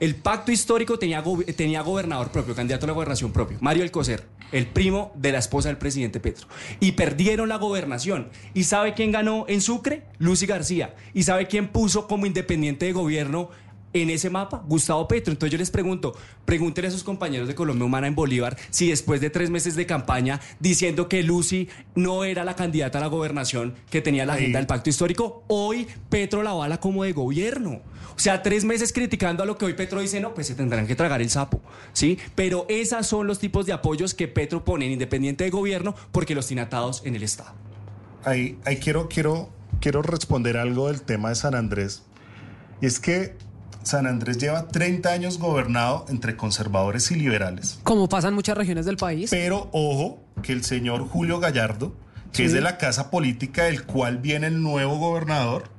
[0.00, 1.22] El pacto histórico tenía,
[1.56, 5.68] tenía gobernador propio, candidato a la gobernación propio, Mario Alcocer, el primo de la esposa
[5.68, 6.46] del presidente Petro.
[6.80, 8.28] Y perdieron la gobernación.
[8.54, 10.04] ¿Y sabe quién ganó en Sucre?
[10.18, 10.94] Lucy García.
[11.14, 13.50] ¿Y sabe quién puso como independiente de gobierno
[14.02, 14.62] en ese mapa?
[14.66, 15.32] Gustavo Petro.
[15.32, 19.20] Entonces yo les pregunto, pregúntenle a sus compañeros de Colombia Humana en Bolívar si después
[19.20, 23.74] de tres meses de campaña diciendo que Lucy no era la candidata a la gobernación
[23.90, 24.40] que tenía la Ahí.
[24.40, 27.80] agenda del pacto histórico, hoy Petro la bala como de gobierno.
[28.16, 30.88] O sea, tres meses criticando a lo que hoy Petro dice, no, pues se tendrán
[30.88, 31.60] que tragar el sapo,
[31.92, 32.18] ¿sí?
[32.34, 36.34] Pero esos son los tipos de apoyos que Petro pone en independiente de gobierno porque
[36.34, 37.52] los tiene atados en el Estado.
[38.24, 42.02] Ahí, ahí quiero, quiero, quiero responder algo del tema de San Andrés.
[42.80, 43.36] Y es que
[43.82, 47.80] San Andrés lleva 30 años gobernado entre conservadores y liberales.
[47.84, 49.30] Como pasa en muchas regiones del país.
[49.30, 51.94] Pero ojo que el señor Julio Gallardo,
[52.32, 52.42] que Sí.
[52.44, 55.70] es de la casa política del cual viene el nuevo gobernador,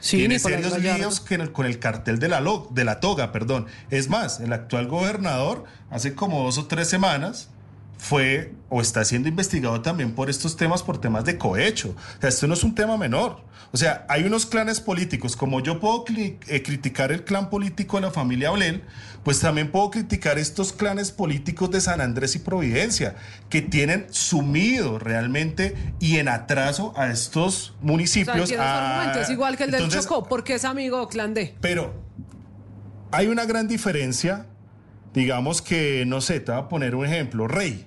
[0.00, 1.20] Sí, tiene serios líos
[1.52, 2.40] con el, cartel de la,
[2.70, 3.66] de la toga, perdón.
[3.90, 7.50] Es más, el actual gobernador hace como dos o tres semanas
[7.98, 11.94] fue o está siendo investigado también por estos temas, por temas de cohecho.
[12.16, 13.46] O sea, esto no es un tema menor.
[13.70, 18.02] O sea, hay unos clanes políticos, como yo puedo eh, criticar el clan político de
[18.06, 18.82] la familia Blel,
[19.24, 23.16] pues también puedo criticar estos clanes políticos de San Andrés y Providencia,
[23.50, 28.48] que tienen sumido realmente y en atraso a estos O municipios.
[28.48, 31.34] sea, tiene su a- es igual que el del Entonces, Chocó, porque es amigo Clan
[31.34, 31.54] D.
[31.60, 31.92] Pero
[33.10, 34.46] hay una gran diferencia,
[35.12, 37.84] digamos que, no sé, te voy a poner un ejemplo, Rey.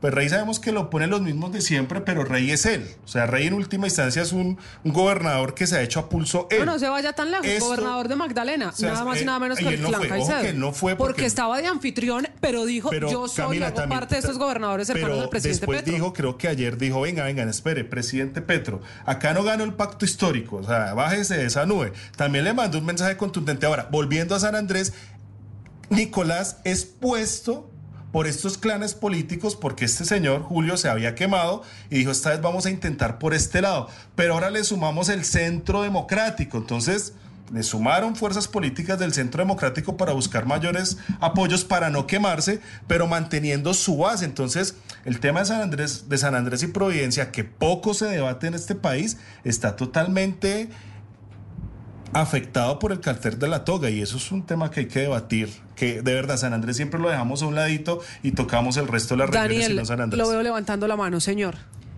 [0.00, 2.88] Pues Rey sabemos que lo ponen los mismos de siempre, pero Rey es él.
[3.04, 6.08] O sea, Rey en última instancia es un, un gobernador que se ha hecho a
[6.08, 6.60] pulso él.
[6.60, 7.46] No, no se vaya tan lejos.
[7.46, 8.68] Esto- gobernador de Magdalena.
[8.70, 10.40] O sea, nada más y eh, nada menos que el no fue, Caicedo.
[10.40, 11.12] que no fue porque...
[11.12, 14.38] porque- estaba de anfitrión, pero dijo, Pero, yo soy, Camila, hago también- parte de estos
[14.38, 15.92] gobernadores cercanos pero al presidente después Petro.
[15.94, 20.06] dijo, creo que ayer dijo, venga, venga, espere, presidente Petro, acá no ganó el pacto
[20.06, 21.92] histórico, o sea, bájese de esa nube.
[22.16, 23.66] También le mandó un mensaje contundente.
[23.66, 24.94] Ahora, volviendo a San Andrés,
[25.90, 27.69] Nicolás es puesto
[28.12, 32.40] por estos clanes políticos porque este señor Julio se había quemado y dijo esta vez
[32.40, 36.58] vamos a intentar por este lado pero ahora le sumamos el centro democrático.
[36.58, 37.14] Entonces
[37.52, 43.06] le sumaron fuerzas políticas del centro democrático para buscar mayores apoyos para no quemarse pero
[43.06, 44.24] manteniendo su base.
[44.24, 48.46] Entonces el tema de San Andrés de San Andrés y Providencia que poco se debate
[48.46, 50.68] en este país está totalmente
[52.12, 53.90] afectado por el cartel de la toga.
[53.90, 55.50] Y eso es un tema que hay que debatir
[55.80, 59.14] que de verdad San Andrés siempre lo dejamos a un ladito y tocamos el resto
[59.14, 60.18] de las regiones y no San Andrés.
[60.22, 61.56] lo veo levantando la mano, señor.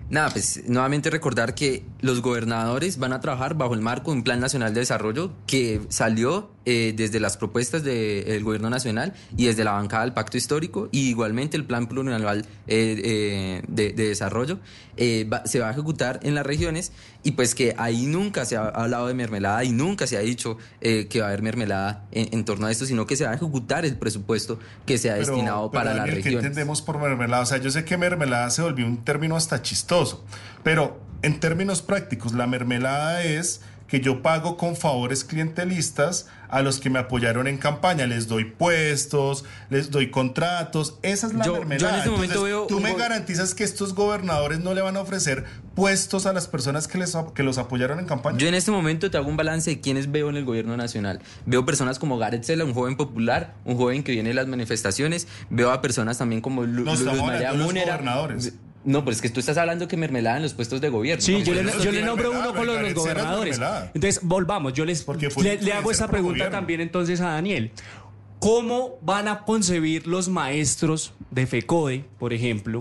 [0.09, 4.25] Nada, pues nuevamente recordar que los gobernadores van a trabajar bajo el marco de un
[4.25, 9.65] Plan Nacional de Desarrollo que salió eh, desde las propuestas del Gobierno Nacional y desde
[9.65, 14.59] la bancada del Pacto Histórico y igualmente el Plan Plurianual eh, eh, de, de Desarrollo
[14.99, 16.93] eh, va- se va a ejecutar en las regiones
[17.25, 20.59] y pues que ahí nunca se ha hablado de mermelada y nunca se ha dicho
[20.81, 23.31] eh, que va a haber mermelada en, en torno a esto, sino que se va
[23.31, 26.83] a ejecutar el presupuesto que se ha Pero- destinado pero, para las Daniel, ¿qué entendemos
[26.83, 27.43] por mermelada?
[27.43, 30.25] O sea, yo sé que mermelada se volvió un término hasta chistoso,
[30.63, 33.61] pero en términos prácticos, la mermelada es
[33.93, 38.07] que yo pago con favores clientelistas a los que me apoyaron en campaña.
[38.07, 40.99] Les doy puestos, les doy contratos.
[41.03, 43.95] Esa es la Yo- yo en este momento Entonces, veo tú me garantizas que estos
[43.95, 47.99] gobernadores no le van a ofrecer puestos a las personas que, les, que los apoyaron
[47.99, 48.39] en campaña.
[48.39, 51.21] Yo en este momento te hago un balance de quienes veo en el gobierno nacional.
[51.45, 55.29] Veo personas como Gareth Sela, un joven popular, un joven que viene de las manifestaciones.
[55.51, 58.55] Veo a personas también como Lu- No, estamos María de los gobernadores.
[58.85, 61.23] No, pero es que tú estás hablando que mermelada en los puestos de gobierno.
[61.23, 63.61] Sí, No, yo le, yo le nombro uno con los, gobernadores.
[63.95, 65.07] Entonces, volvamos, yo les
[65.37, 66.59] le, le hago esa pregunta gobierno.
[66.59, 67.71] también entonces a Daniel.
[68.43, 72.81] ¿Cómo van a concebir los maestros de FECODE, por ejemplo?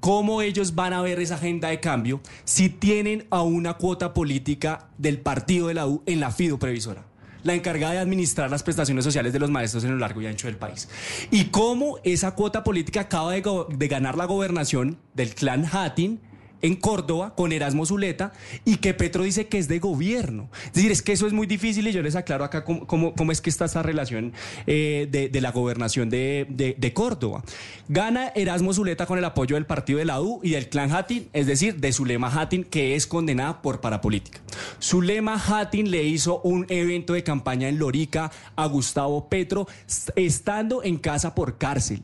[0.00, 4.88] ¿Cómo ellos van a ver esa agenda de cambio si tienen a una cuota política
[4.98, 7.04] del partido de la U en la FIDO previsora?
[7.46, 10.46] La encargada de administrar las prestaciones sociales de los maestros en lo largo y ancho
[10.46, 10.88] del país.
[11.30, 16.20] Y cómo esa cuota política acaba de, ganar la gobernación del clan Hatin
[16.62, 18.32] en Córdoba con Erasmo Zuleta
[18.64, 20.48] y que Petro dice que es de gobierno.
[20.66, 23.32] Es decir, es que eso es muy difícil y yo les aclaro acá cómo, cómo-
[23.32, 24.32] es que está esta relación
[24.66, 27.42] eh, de, de la gobernación de, de- de Córdoba.
[27.88, 31.28] Gana Erasmo Zuleta con el apoyo del partido de la U y del clan Hatin,
[31.32, 34.40] es decir, de Zulema Hatin, que es condenada por parapolítica.
[34.80, 39.66] Zulema Hatin le hizo un evento de campaña en Lorica a Gustavo Petro
[40.14, 42.02] estando en casa por cárcel.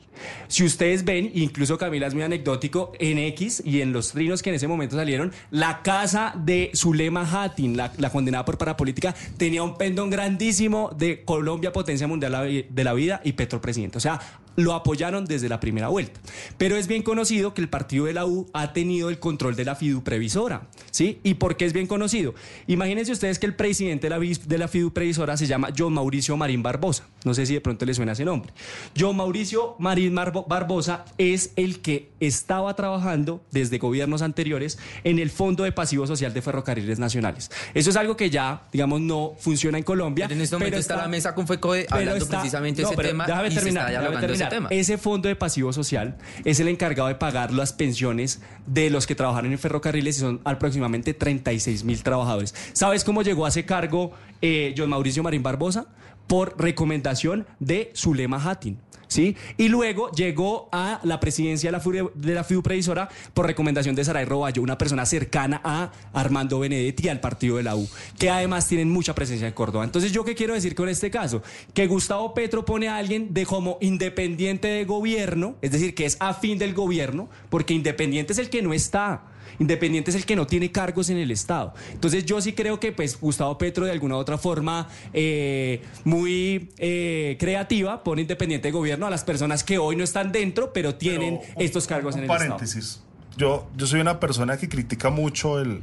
[0.48, 4.51] Si ustedes ven, incluso Camila es muy anecdótico, en X y en los trinos que
[4.51, 9.62] en ese momento salieron, la casa de Zulema Hatin, la, la condenada por parapolítica, tenía
[9.62, 13.99] un pendón grandísimo de Colombia, potencia mundial de la vida, y Petro presidente.
[13.99, 14.20] O sea,
[14.57, 16.20] lo apoyaron desde la primera vuelta.
[16.59, 19.64] Pero es bien conocido que el partido de la U ha tenido el control de
[19.64, 20.68] la FIDU previsora.
[20.90, 21.20] ¿Sí?
[21.22, 22.34] ¿Y por qué es bien conocido?
[22.66, 26.36] Imagínense ustedes que el presidente de la, de la FIDU previsora se llama John Mauricio
[26.36, 27.05] Marín Barbosa.
[27.24, 28.53] No sé si de pronto le suena ese nombre.
[28.98, 35.30] John Mauricio Marín Marbo- Barbosa es el que estaba trabajando desde gobiernos anteriores en el
[35.30, 37.50] Fondo de Pasivo Social de Ferrocarriles Nacionales.
[37.74, 40.26] Eso es algo que ya, digamos, no funciona en Colombia.
[40.26, 43.03] Pero en este momento está, la mesa con FECODE hablando está- precisamente de no, ese
[43.03, 44.70] tema déjame y se está ese terminar.
[44.70, 44.80] tema.
[44.80, 49.14] Ese fondo de pasivo social es el encargado de pagar las pensiones de los que
[49.14, 52.55] trabajaron en ferrocarriles y son aproximadamente 36 mil trabajadores.
[52.72, 55.86] ¿Sabes cómo llegó a ese cargo eh, John Mauricio Marín Barbosa?
[56.32, 58.78] Por recomendación de Zulema Hatin.
[59.06, 59.36] ¿Sí?
[59.58, 64.62] Y luego llegó a la presidencia de la, FIU Previsora por recomendación de Saray Roballo,
[64.62, 67.86] una persona cercana a Armando Benedetti y al partido de la U,
[68.18, 69.84] que además tienen mucha presencia en Córdoba.
[69.84, 71.42] Entonces, ¿yo qué quiero decir con este caso?
[71.74, 76.16] Que Gustavo Petro pone a alguien de como independiente de gobierno, es decir, que es
[76.18, 79.31] afín del gobierno, porque independiente es el que no está.
[79.59, 81.74] Independiente es el que no tiene cargos en el Estado.
[81.93, 86.70] Entonces yo sí creo que pues Gustavo Petro de alguna u otra forma eh, muy
[86.78, 90.95] eh, creativa pone independiente de gobierno a las personas que hoy no están dentro, pero
[90.95, 93.01] tienen estos cargos en un el paréntesis.
[93.36, 95.82] Yo, yo soy una persona que critica mucho el,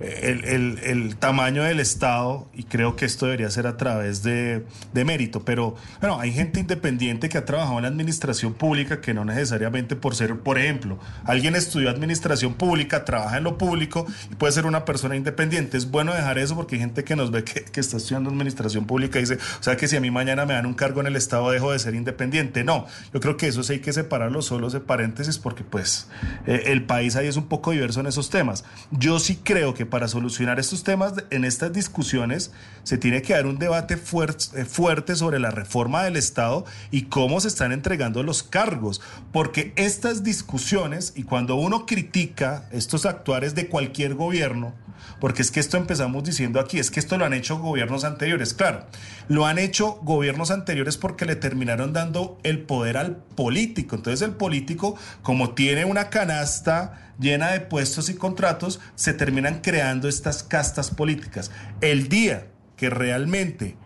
[0.00, 5.04] el, el- tamaño del Estado y creo que esto debería ser a través de, de
[5.04, 5.44] mérito.
[5.44, 9.96] Pero bueno, hay gente independiente que ha trabajado en la administración pública que no necesariamente
[9.96, 14.66] por ser, por ejemplo, alguien estudió administración pública, trabaja en lo público y puede ser
[14.66, 15.78] una persona independiente.
[15.78, 18.84] Es bueno dejar eso porque hay gente que nos ve que, que está estudiando administración
[18.86, 21.06] pública y dice, o sea que si a mí mañana me dan un cargo en
[21.06, 22.64] el Estado dejo de ser independiente.
[22.64, 26.08] No, yo creo que eso sí hay que separarlo solo de paréntesis porque pues
[26.46, 28.64] eh, el país ahí es un poco diverso en esos temas.
[28.90, 32.52] Yo sí creo que para solucionar estos temas en estas discusiones
[32.84, 37.02] se tiene que dar un debate fuer- eh, fuerte sobre la reforma del Estado y
[37.02, 39.00] cómo se están entregando los cargos,
[39.32, 44.74] porque estas discusiones y cuando uno critica estos actuares de cualquier gobierno,
[45.20, 48.54] porque es que esto empezamos diciendo aquí, es que esto lo han hecho gobiernos anteriores,
[48.54, 48.86] claro,
[49.28, 54.34] lo han hecho gobiernos anteriores porque le terminaron dando el poder al político, entonces el
[54.34, 56.75] político, como tiene una canasta
[57.18, 61.50] llena de puestos y contratos, se terminan creando estas castas políticas.
[61.80, 62.46] El día
[62.76, 63.76] que realmente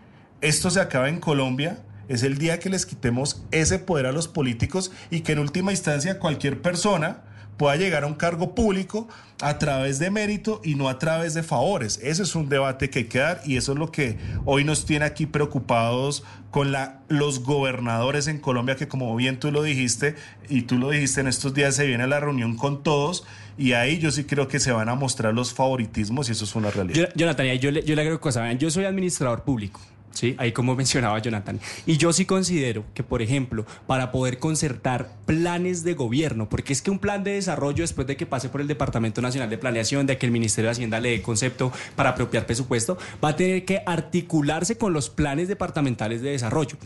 [0.41, 4.27] esto se acaba en Colombia, es el día que les quitemos ese poder a los
[4.27, 7.21] políticos y que en última instancia cualquier persona
[7.57, 9.07] pueda llegar a un cargo público
[9.41, 11.99] a través de mérito y no a través de favores.
[12.03, 14.85] Ese es un debate que hay que dar y eso es lo que hoy nos
[14.85, 20.15] tiene aquí preocupados con la, los gobernadores en Colombia, que como bien tú lo dijiste
[20.49, 23.23] y tú lo dijiste en estos días, se viene la reunión con todos
[23.57, 26.55] y ahí yo sí creo que se van a mostrar los favoritismos y eso es
[26.55, 26.95] una realidad.
[27.09, 28.51] Yo- Jonathan, y ahí yo le, yo le agrego cosa.
[28.53, 29.79] Yo soy administrador público.
[30.11, 31.59] Sí, ahí como mencionaba Jonathan.
[31.85, 36.81] Y yo sí considero que, por ejemplo, para poder concertar planes de gobierno, porque es
[36.81, 40.05] que un plan de desarrollo después de que pase por el Departamento Nacional de Planeación,
[40.05, 43.65] de que el Ministerio de Hacienda le dé concepto para apropiar presupuesto, va a tener
[43.65, 46.77] que articularse con los planes departamentales de desarrollo.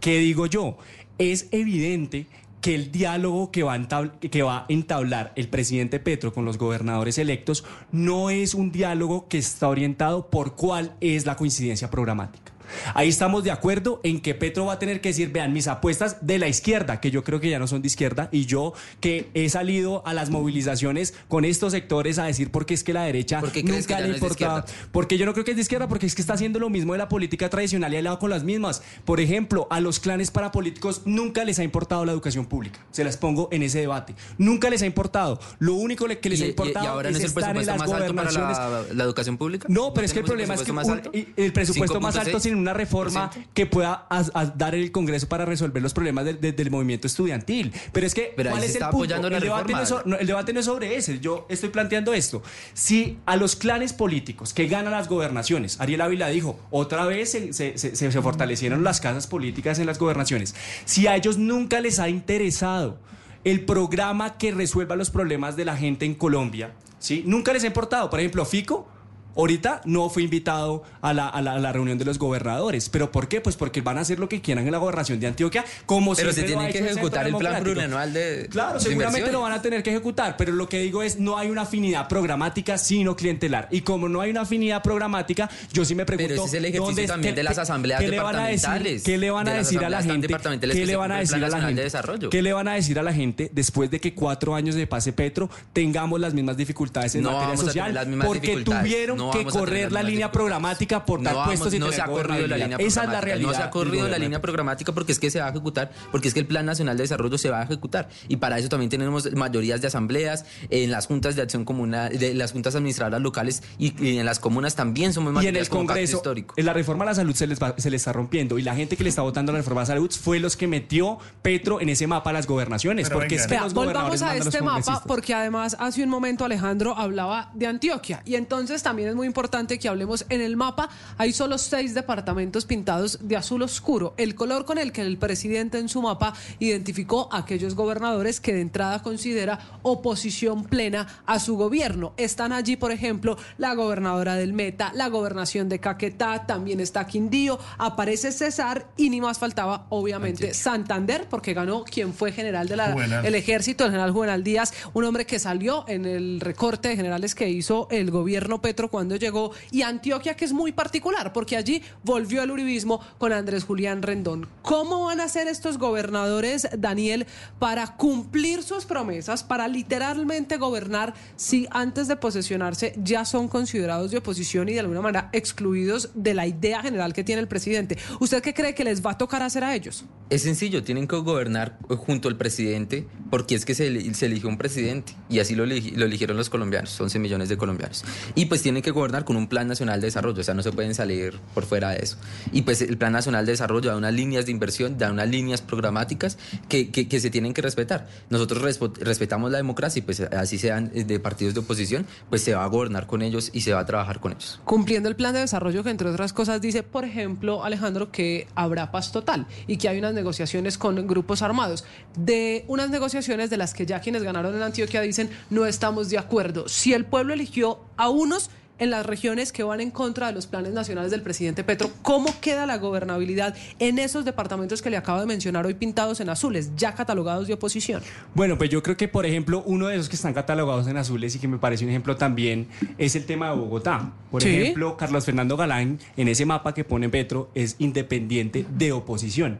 [0.00, 0.78] ¿Qué digo yo?
[1.18, 2.26] Es evidente
[2.64, 7.62] que el diálogo que va, a entablar el presidente Petro con los gobernadores electos
[7.92, 12.53] no es un diálogo que está orientado por cuál es la coincidencia programática.
[12.94, 16.18] Ahí estamos de acuerdo en que Petro va a tener que decir, vean, mis apuestas
[16.26, 19.28] de la izquierda, que yo creo que ya no son de izquierda, y yo que
[19.34, 23.40] he salido a las movilizaciones con estos sectores a decir porque es que la derecha
[23.40, 24.64] ¿Por qué crees que nunca le no es izquierda?
[24.92, 26.92] Porque yo no creo que es de izquierda, porque es que está haciendo lo mismo
[26.92, 28.82] de la política tradicional y ha hablado con las mismas.
[29.04, 32.80] Por ejemplo, a los clanes parapolíticos nunca les ha importado la educación pública.
[32.90, 34.14] Se las pongo en ese debate.
[34.38, 35.40] Nunca les ha importado.
[35.58, 37.64] Lo único que les ¿Y, ha y- importado y ahora no es el estar en
[37.64, 38.88] presupuesto las más alto para gobernaciones.
[38.88, 39.66] la, la educación pública?
[39.68, 42.53] No, pero es que el problema es que un- el presupuesto más alto 5.6%.
[42.54, 46.70] sin una reforma que pueda as- as- dar el Congreso para resolver los problemas del-
[46.70, 47.72] movimiento estudiantil.
[47.92, 49.14] Pero es que, Pero ¿cuál es el punto?
[49.14, 50.02] el, debate no es, reforma.
[50.02, 51.20] so- no, el debate no es sobre ese.
[51.20, 52.42] Yo estoy planteando esto.
[52.72, 57.52] Si a los clanes políticos que ganan las gobernaciones, Ariel Ávila dijo, otra vez se,
[57.52, 60.54] se- se- se fortalecieron las casas políticas en las gobernaciones.
[60.84, 62.98] Si a ellos nunca les ha interesado
[63.44, 67.22] el programa que resuelva los problemas de la gente en Colombia, ¿sí?
[67.26, 68.08] Nunca les ha importado.
[68.08, 68.88] Por ejemplo, Fico.
[69.36, 72.88] Ahorita no fue invitado a la, a la- a la reunión de los gobernadores.
[72.88, 73.40] ¿Pero por qué?
[73.40, 76.32] Pues porque van a hacer lo que quieran en la gobernación de Antioquia, como Pero
[76.32, 79.32] se siempre lo tiene ha que el ejecutar el plan plurianual de Claro, de seguramente
[79.32, 82.08] lo van a tener que ejecutar, pero lo que digo es no hay una afinidad
[82.08, 83.68] programática sino clientelar.
[83.70, 86.64] Y como no hay una afinidad programática, yo sí me pregunto Pero ese es el
[86.66, 89.18] ejercicio ¿dónde es- también de las qué- asambleas qué le van a decir- departamentales, ¿Qué
[89.18, 90.28] le van a de decir a la gente?
[90.28, 91.82] ¿Qué le van a decir a la de gente?
[91.82, 92.30] Desarrollo.
[92.30, 95.12] ¿Qué le van a decir a la gente después de que cuatro años de pase
[95.12, 97.74] Petro tengamos las mismas dificultades en No materia social?
[97.86, 98.82] tener las mismas porque dificultades.
[98.90, 101.86] tuvieron No que vamos correr la línea programática por dar no, puestos vamos- y no
[101.86, 102.76] tener se ha corrido la línea.
[102.76, 103.48] Esa es la programática, realidad.
[103.50, 106.28] No se ha corrido la línea programática porque es que se va a ejecutar, porque
[106.28, 108.08] es que el Plan Nacional de Desarrollo se va a ejecutar.
[108.28, 112.34] Y para eso también tenemos mayorías de asambleas, en las juntas de acción comunal, de
[112.34, 115.68] las juntas administradoras locales y, y en las comunas también somos Y en mayorías el
[115.70, 116.54] Congreso, histórico.
[116.56, 118.58] en la reforma a la salud se les, va- se les está rompiendo.
[118.58, 120.66] Y la gente que le está votando la reforma a la salud fue los que
[120.66, 123.08] metió Petro en ese mapa a las gobernaciones.
[123.08, 126.96] Pero porque es que los volvamos a este mapa porque además hace un momento Alejandro
[126.96, 130.88] hablaba de Antioquia y entonces también es muy importante que hablemos en el mapa.
[131.18, 134.12] Hay solo seis departamentos pintados de azul oscuro.
[134.16, 138.52] El color con el que el presidente en su mapa identificó a aquellos gobernadores que
[138.52, 142.12] de entrada considera oposición plena a su gobierno.
[142.16, 147.60] Están allí por ejemplo la gobernadora del Meta la gobernación de Caquetá también está Quindío.
[147.78, 152.92] Aparece César y ni más faltaba obviamente Santander porque ganó quien fue general de la
[152.92, 153.24] Juvenal.
[153.24, 157.36] el ejército, el general Juvenal Díaz, un hombre que salió en el recorte de generales
[157.36, 161.82] que hizo el gobierno Petro cuando llegó, y Antioquia, que es muy particular, porque allí
[162.02, 164.48] volvió el uribismo con Andrés Julián Rendón.
[164.62, 167.26] ¿Cómo van a ser estos gobernadores, Daniel,
[167.58, 174.18] para cumplir sus promesas, para literalmente gobernar si antes de posesionarse ya son considerados de
[174.18, 177.98] oposición y de alguna manera excluidos de la idea general que tiene el presidente?
[178.20, 180.04] ¿Usted qué cree que les va a tocar hacer a ellos?
[180.30, 184.58] Es sencillo, tienen que gobernar junto al presidente porque es que se, se eligió un
[184.58, 188.04] presidente y así lo, lo eligieron los colombianos, 11 millones de colombianos.
[188.34, 190.72] Y pues tienen que gobernar con un plan nacional de desarrollo, o sea, no se
[190.72, 192.16] pueden salir por fuera de eso.
[192.52, 195.60] Y pues el plan nacional de desarrollo da unas líneas de inversión, da unas líneas
[195.60, 196.38] programáticas
[196.68, 198.08] que, que- se tienen que respetar.
[198.30, 198.62] Nosotros
[199.00, 202.64] respetamos la democracia y pues así sean eh, de partidos de oposición, pues se va
[202.64, 204.60] a gobernar con ellos y se va a trabajar con ellos.
[204.64, 208.90] cumpliendo el plan de desarrollo que entre otras cosas dice, por ejemplo, Alejandro, que habrá
[208.90, 211.84] paz total y que hay unas negociaciones con grupos armados.
[212.16, 216.18] De unas negociaciones de las que ya quienes ganaron en Antioquia dicen no estamos de
[216.18, 216.68] acuerdo.
[216.68, 220.46] Si el pueblo eligió a unos en las regiones que van en contra de los
[220.46, 225.20] planes nacionales del presidente Petro, ¿cómo queda la gobernabilidad en esos departamentos que le acabo
[225.20, 228.02] de mencionar hoy pintados en azules, ya catalogados de oposición?
[228.34, 231.34] Bueno, pues yo creo que, por ejemplo, uno de esos que están catalogados en azules
[231.36, 232.66] y que me parece un ejemplo también
[232.98, 234.12] es el tema de Bogotá.
[234.30, 234.48] Por Sí.
[234.48, 239.58] ejemplo, Carlos Fernando Galán, en ese mapa que pone Petro, es independiente de oposición.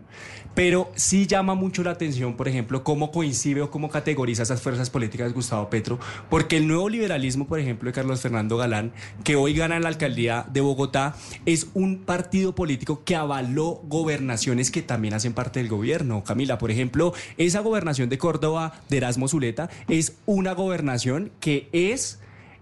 [0.55, 4.89] Pero sí llama mucho la atención, por ejemplo, cómo coincide o cómo categoriza esas fuerzas
[4.89, 5.99] políticas Gustavo Petro,
[6.31, 8.93] porque el nuevo liberalismo, por ejemplo, de Carlos Fernando Galán,
[9.23, 14.83] que hoy gana la alcaldía de Bogotá, es un partido político que avaló gobernaciones que
[14.83, 16.25] también hacen parte del gobierno.
[16.25, 22.19] Camila, por ejemplo, esa gobernación de Córdoba de Erasmo Zuleta es una gobernación que es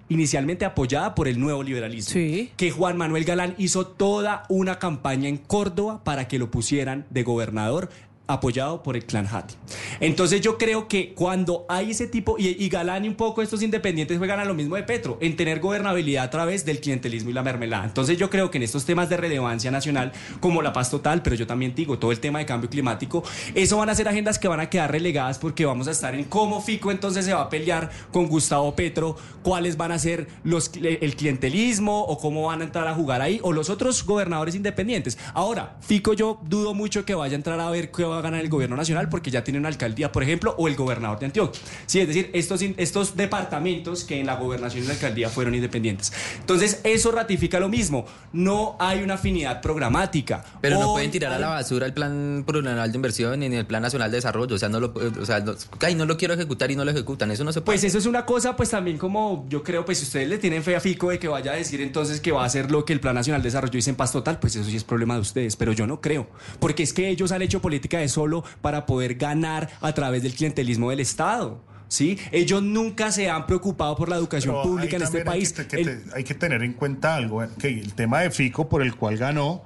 [0.09, 2.21] inicialmente apoyada por el nuevo liberalismo.
[2.57, 7.23] Que Juan Manuel Galán hizo toda una campaña en Córdoba para que lo pusieran de
[7.23, 7.89] gobernador
[8.33, 9.55] apoyado por el clan Hati.
[10.01, 13.63] Entonces yo creo que cuando hay ese tipo, y, y Galán y un poco estos
[13.63, 17.33] independientes juegan a lo mismo de Petro, en tener gobernabilidad a través del clientelismo y
[17.33, 17.85] la mermelada.
[17.85, 21.37] Entonces yo creo que en estos temas de relevancia nacional, como la paz total, pero
[21.37, 23.23] yo también digo, todo el tema de cambio climático,
[23.55, 26.25] eso van a ser agendas que van a quedar relegadas porque vamos a estar en
[26.25, 30.71] cómo Fico entonces se va a pelear con Gustavo Petro, cuáles van a ser los,
[30.75, 35.19] el clientelismo o cómo van a entrar a jugar ahí, o los otros gobernadores independientes.
[35.35, 38.41] Ahora, Fico yo dudo mucho que vaya a entrar a ver qué va a ganar
[38.41, 41.61] el gobierno nacional porque ya tiene una alcaldía, por ejemplo, o el gobernador de Antioquia.
[41.87, 46.13] Sí, es decir, estos, departamentos que en la gobernación y la alcaldía fueron independientes.
[46.41, 48.07] Entonces, eso ratifica lo mismo.
[48.33, 50.45] No hay una afinidad programática.
[50.61, 53.83] Pero no pueden tirar a la basura el plan plurianual de inversión ni el plan
[53.83, 54.55] nacional de desarrollo.
[54.55, 56.91] O sea, no lo, o sea, no, ay, no lo quiero ejecutar y no lo
[56.91, 57.31] ejecutan.
[57.31, 57.77] Eso no se puede.
[57.77, 60.63] Pues eso es una cosa, pues también como yo creo, pues si ustedes le tienen
[60.63, 62.93] fe a Fico de que vaya a decir entonces que va a hacer lo que
[62.93, 65.21] el Plan Nacional de Desarrollo dice en paz total, pues eso sí es problema de
[65.21, 68.87] ustedes, pero yo no creo, porque es que ellos han hecho política de solo para
[68.87, 71.61] poder ganar a través del clientelismo del Estado.
[71.89, 72.19] ¿Sí?
[72.31, 75.53] Ellos nunca se han preocupado por la educación Pero pública en este hay país.
[75.53, 78.81] que que hay que tener en cuenta algo, eh, que el tema de Fico por
[78.81, 79.63] el cual ganó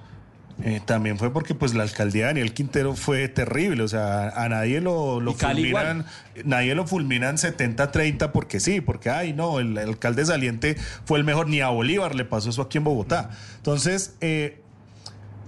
[0.65, 4.49] eh, también fue porque pues la alcaldía de Daniel Quintero fue terrible, o sea, a
[4.49, 6.07] nadie lo, fulminan,
[6.45, 11.25] nadie lo fulminan 70-30 porque sí, porque ay no, el, el alcalde saliente fue el
[11.25, 13.31] mejor, ni a Bolívar le pasó eso aquí en Bogotá.
[13.59, 14.63] Entonces, eh,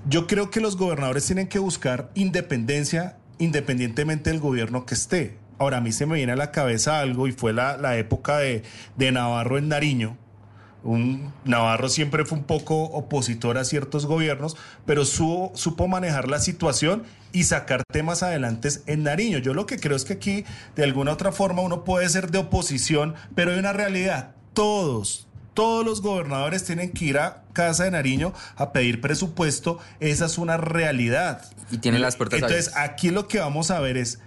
[0.08, 5.38] yo creo que los gobernadores tienen que buscar independencia independientemente del gobierno que esté.
[5.58, 8.38] Ahora, a mí se me viene a la cabeza algo y fue la, la época
[8.38, 8.62] de,
[8.96, 10.16] de Navarro en Nariño.
[10.84, 14.56] Un, Navarro siempre fue un poco opositor a ciertos gobiernos,
[14.86, 17.02] pero su- supo manejar la situación
[17.32, 19.38] y sacar temas adelante en Nariño.
[19.38, 20.44] Yo lo que creo es que aquí,
[20.76, 24.34] de alguna otra forma, uno puede ser de oposición, pero hay una realidad.
[24.54, 25.27] Todos,
[25.58, 29.80] todos los gobernadores tienen que ir a Casa de Nariño a pedir presupuesto.
[29.98, 31.42] Esa es una realidad.
[31.72, 32.94] Y tienen las puertas Entonces, abiertas.
[32.94, 34.20] aquí lo que vamos a ver es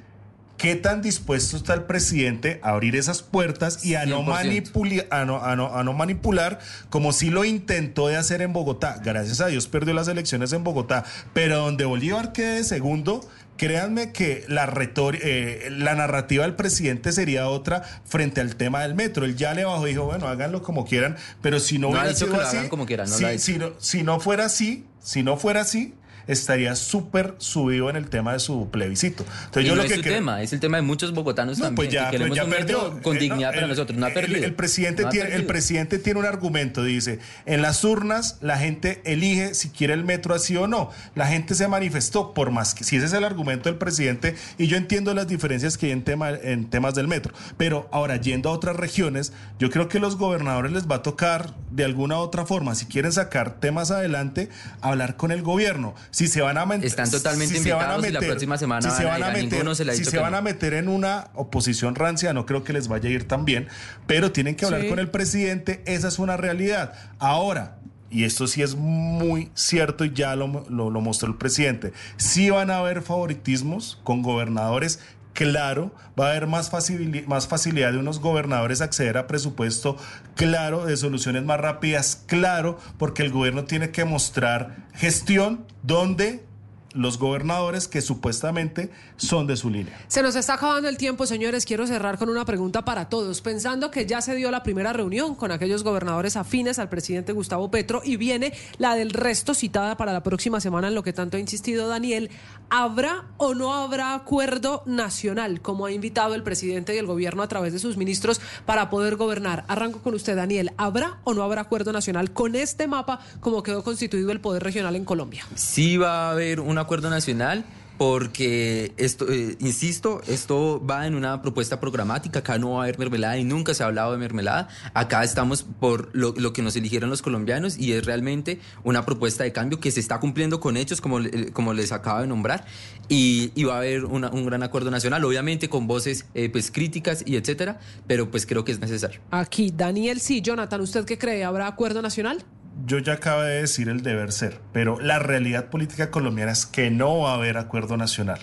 [0.57, 4.25] qué tan dispuesto está el presidente a abrir esas puertas y a no, 100%.
[4.73, 6.59] manipuli- a no, a no- a no manipular
[6.89, 8.99] como si lo intentó de hacer en Bogotá.
[9.01, 13.21] Gracias a Dios perdió las elecciones en Bogotá, pero donde Bolívar quede de segundo,
[13.57, 18.95] créanme que la, retor- eh, la narrativa del presidente sería otra frente al tema del
[18.95, 19.25] metro.
[19.25, 22.01] Él ya le bajó y dijo, bueno, háganlo como quieran, pero si no, No ha
[22.01, 24.45] hubiera dicho sido que lo así, hagan como quieran, si- si no- si no fuera
[24.45, 25.93] así, si no fuera así,
[26.27, 29.23] estaría súper subido en el tema de su plebiscito.
[29.45, 31.13] Entonces Y yo no lo es que su creo- tema, es el tema de muchos
[31.13, 31.75] bogotanos no, también.
[31.75, 33.97] pues ya, que pues queremos ya un metro con Eh, dignidad no, para el- nosotros.
[33.97, 34.45] No ha el- perdido.
[34.45, 39.01] El, presidente No tiene, el presidente tiene un argumento, dice, en las urnas la gente
[39.05, 40.89] elige si quiere el metro así o no.
[41.15, 44.67] La gente se manifestó por más que, si ese es el argumento del presidente, y
[44.67, 47.33] yo entiendo las diferencias que hay en, tema, en temas del metro.
[47.57, 51.53] Pero ahora, yendo a otras regiones, yo creo que los gobernadores les va a tocar
[51.71, 54.49] de alguna u otra forma, si quieren sacar temas adelante,
[54.81, 55.95] hablar con el gobierno.
[56.11, 58.81] Si se van a meter, Están totalmente se van a invitados y la próxima semana
[58.81, 60.37] si van se a van a a meter, se si se van no.
[60.37, 63.67] a meter en una oposición rancia, no creo que les vaya a ir tan bien,
[64.07, 64.89] pero tienen que hablar Sí.
[64.89, 66.93] con el presidente, esa es una realidad.
[67.17, 67.77] Ahora,
[68.09, 72.49] y esto sí es muy cierto y ya lo, lo- lo mostró el presidente, sí
[72.49, 74.99] van a haber favoritismos con gobernadores.
[75.33, 79.95] Claro, va a haber más, facili- más facilidad de unos gobernadores acceder a presupuesto,
[80.35, 86.45] claro, de soluciones más rápidas, claro, porque el gobierno tiene que mostrar gestión donde
[86.93, 89.97] los gobernadores que supuestamente son de su línea.
[90.07, 91.65] Se nos está acabando el tiempo, señores.
[91.65, 93.41] Quiero cerrar con una pregunta para todos.
[93.41, 97.71] Pensando que ya se dio la primera reunión con aquellos gobernadores afines al presidente Gustavo
[97.71, 101.37] Petro y viene la del resto citada para la próxima semana en lo que tanto
[101.37, 102.29] ha insistido Daniel,
[102.69, 107.47] ¿habrá o no habrá acuerdo nacional como ha invitado el presidente y el gobierno a
[107.47, 109.65] través de sus ministros para poder gobernar?
[109.67, 110.71] Arranco con usted, Daniel.
[110.77, 114.95] ¿Habrá o no habrá acuerdo nacional con este mapa como quedó constituido el poder regional
[114.95, 115.45] en Colombia?
[115.55, 117.63] Sí va a haber un acuerdo nacional
[117.97, 122.97] porque esto, eh, insisto, esto va en una propuesta programática, acá no va a haber
[122.97, 127.11] mermelada y nunca se ha hablado de mermelada, acá estamos por lo, que nos eligieron
[127.11, 130.99] los colombianos y es realmente una propuesta de cambio que se está cumpliendo con hechos
[130.99, 132.65] como, le- como les acabo de nombrar
[133.07, 137.35] y, va a haber un gran acuerdo nacional, obviamente con voces eh, pues críticas y
[137.35, 139.19] etcétera, pero pues creo que es necesario.
[139.29, 140.41] Aquí, Daniel, sí.
[140.41, 141.43] Jonathan, ¿usted qué cree?
[141.43, 142.43] ¿Habrá acuerdo nacional?
[142.85, 146.89] Yo ya acabo de decir el deber ser, pero la realidad política colombiana es que
[146.89, 148.39] no va a haber acuerdo nacional.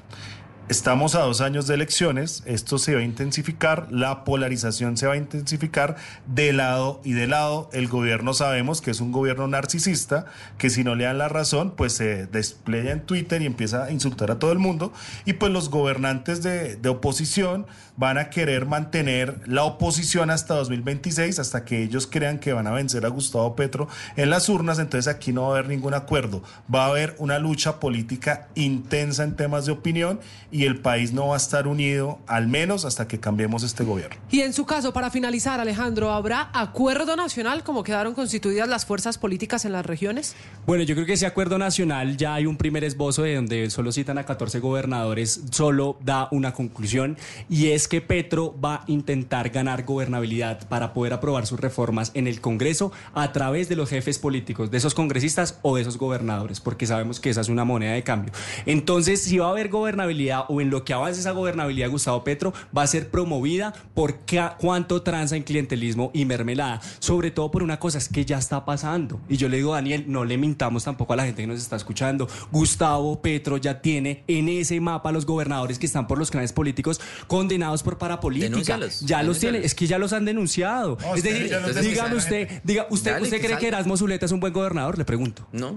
[0.69, 5.15] Estamos a dos años de elecciones, esto se va a intensificar, la polarización se va
[5.15, 7.71] a intensificar de lado y de lado.
[7.73, 10.27] El gobierno sabemos que es un gobierno narcisista,
[10.59, 13.93] que si no le dan la razón, pues se despliega en Twitter y empieza a
[13.93, 14.93] insultar a todo el mundo.
[15.25, 17.67] Y pues los gobernantes de, de oposición
[17.99, 22.71] van a querer mantener la oposición hasta 2026, hasta que ellos crean que van a
[22.71, 24.79] vencer a Gustavo Petro en las urnas.
[24.79, 26.43] Entonces aquí no va a haber ningún acuerdo.
[26.73, 30.21] Va a haber una lucha política intensa en temas de opinión
[30.53, 34.17] y el país no va a estar unido, al menos hasta que cambiemos este gobierno.
[34.31, 39.19] Y en su caso, para finalizar, Alejandro, ¿habrá acuerdo nacional como quedaron constituidas las fuerzas
[39.19, 40.37] políticas en las regiones?
[40.67, 43.91] Bueno, yo creo que ese acuerdo nacional ya hay un primer esbozo de donde solo
[43.91, 47.17] citan a 14 gobernadores, solo da una conclusión
[47.49, 52.27] y es que Petro va a intentar ganar gobernabilidad para poder aprobar sus reformas en
[52.27, 56.61] el Congreso a través de los jefes políticos, de esos congresistas o de esos gobernadores,
[56.61, 58.33] porque sabemos que esa es una moneda de cambio.
[58.67, 62.53] Entonces, si va a haber gobernabilidad o en lo que avance esa gobernabilidad Gustavo Petro,
[62.77, 64.19] va a ser promovida por
[64.61, 68.65] cuánto tranza en clientelismo y mermelada, sobre todo por una cosa, es que ya está
[68.65, 69.21] pasando.
[69.29, 71.77] Y yo le digo, Daniel, no le mintamos tampoco a la gente que nos está
[71.77, 72.29] escuchando.
[72.53, 77.01] Gustavo Petro ya tiene en ese mapa los gobernadores que están por los canales políticos
[77.27, 78.51] condenados por parapolítica.
[78.51, 79.65] Denúncialos, Ya los tiene, denúncialos.
[79.67, 80.99] es que ya los han denunciado.
[81.01, 83.61] No, es decir, Entonces, dígame usted, diga, ¿usted, Dale, usted que cree salga.
[83.61, 84.99] que Erasmo Zuleta es un buen gobernador?
[84.99, 85.47] Le pregunto.
[85.53, 85.77] No,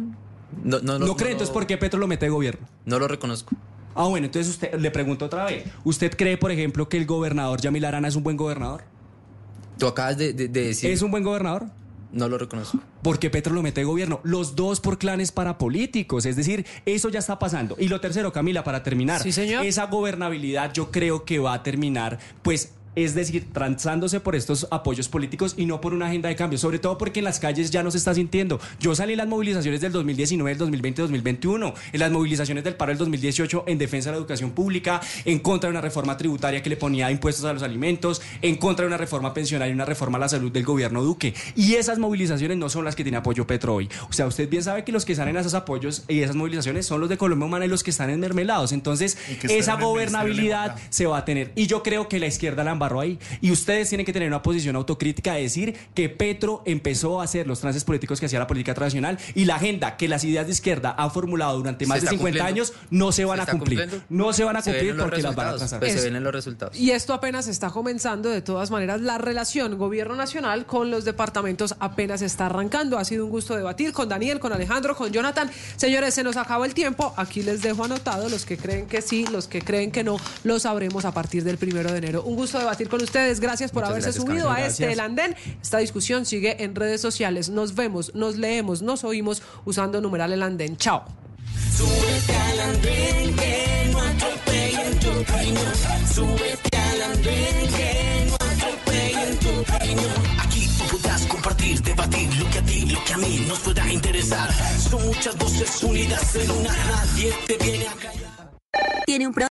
[0.63, 2.67] no, no, No, cree, entonces, ¿por qué Petro lo mete de gobierno?
[2.85, 3.55] No lo reconozco.
[3.95, 5.65] Ah, bueno, entonces usted le pregunto otra vez.
[5.83, 8.83] ¿Usted cree, por ejemplo, que el gobernador Yamil Arana es un buen gobernador?
[9.77, 10.91] Tú acabas de, de- de decir...
[10.91, 11.65] ¿Es un buen gobernador?
[12.11, 12.79] No lo reconozco.
[13.01, 14.19] Porque Petro lo mete de gobierno.
[14.23, 16.25] Los dos por clanes parapolíticos.
[16.25, 17.75] Es decir, eso ya está pasando.
[17.79, 19.21] Y lo tercero, Camila, para terminar.
[19.21, 19.65] Sí, señor.
[19.65, 22.73] Esa gobernabilidad yo creo que va a terminar, pues.
[22.95, 26.77] Es decir, transándose por estos apoyos políticos y no por una agenda de cambio, sobre
[26.77, 28.59] todo porque en las calles ya no se está sintiendo.
[28.79, 32.89] Yo salí en las movilizaciones del 2019, del 2020, 2021, en las movilizaciones del paro
[32.89, 36.69] del 2018 en defensa de la educación pública, en contra de una reforma tributaria que
[36.69, 40.17] le ponía impuestos a los alimentos, en contra de una reforma pensionaria y una reforma
[40.17, 41.33] a la salud del gobierno Duque.
[41.55, 43.89] Y esas movilizaciones no son las que tiene apoyo Petro hoy.
[44.09, 46.85] O sea, usted bien sabe que los que salen a esos apoyos y esas movilizaciones
[46.85, 48.01] son los de Colombia Humana y los que están.
[48.11, 51.51] Entonces, esa en el Ministerio de gobernabilidad se va a tener.
[51.55, 53.19] Y yo creo que la izquierda la embarró ahí.
[53.41, 57.45] Y ustedes tienen que tener una posición autocrítica de decir que Petro empezó a hacer
[57.45, 60.53] los trances políticos que hacía la política tradicional y la agenda que las ideas de
[60.53, 62.61] izquierda han formulado durante más de está 50 cumpliendo.
[62.63, 63.79] años no se van Se a cumplir.
[63.81, 64.05] cumpliendo.
[64.09, 65.79] No se van a cumplir porque las van a transar.
[65.79, 66.75] pues se ven en los resultados.
[66.79, 71.75] Y esto apenas está comenzando, de todas maneras, la relación gobierno nacional con los departamentos
[71.79, 72.97] apenas está arrancando.
[72.97, 75.51] Ha sido un gusto debatir con Daniel, con Alejandro, con Jonathan.
[75.75, 77.13] Señores, se nos acabó el tiempo.
[77.17, 80.59] Aquí les dejo anotado los que creen que sí, los que creen que no, lo
[80.59, 82.23] sabremos a partir del primero de enero.
[82.23, 83.39] Un gusto debatir con ustedes.
[83.39, 84.91] Gracias por Muchas haberse gracias, subido a este.
[84.91, 85.35] El Andén.
[85.61, 87.49] Esta discusión sigue en redes sociales.
[87.49, 90.77] Nos vemos, nos leemos, nos oímos usando numeral El Andén.
[90.77, 91.03] Chao.
[91.75, 95.73] Súbete al andén que no atropellen tu opinión.
[96.13, 100.39] Súbete al andén que no atropellen tu opinión.
[100.39, 103.91] Aquí tú podrás compartir, debatir lo que a ti, lo que a mí nos pueda
[103.91, 104.49] interesar.
[104.89, 108.31] Son muchas voces unidas en una, nadie te viene a callar.
[109.05, 109.33] Tiene un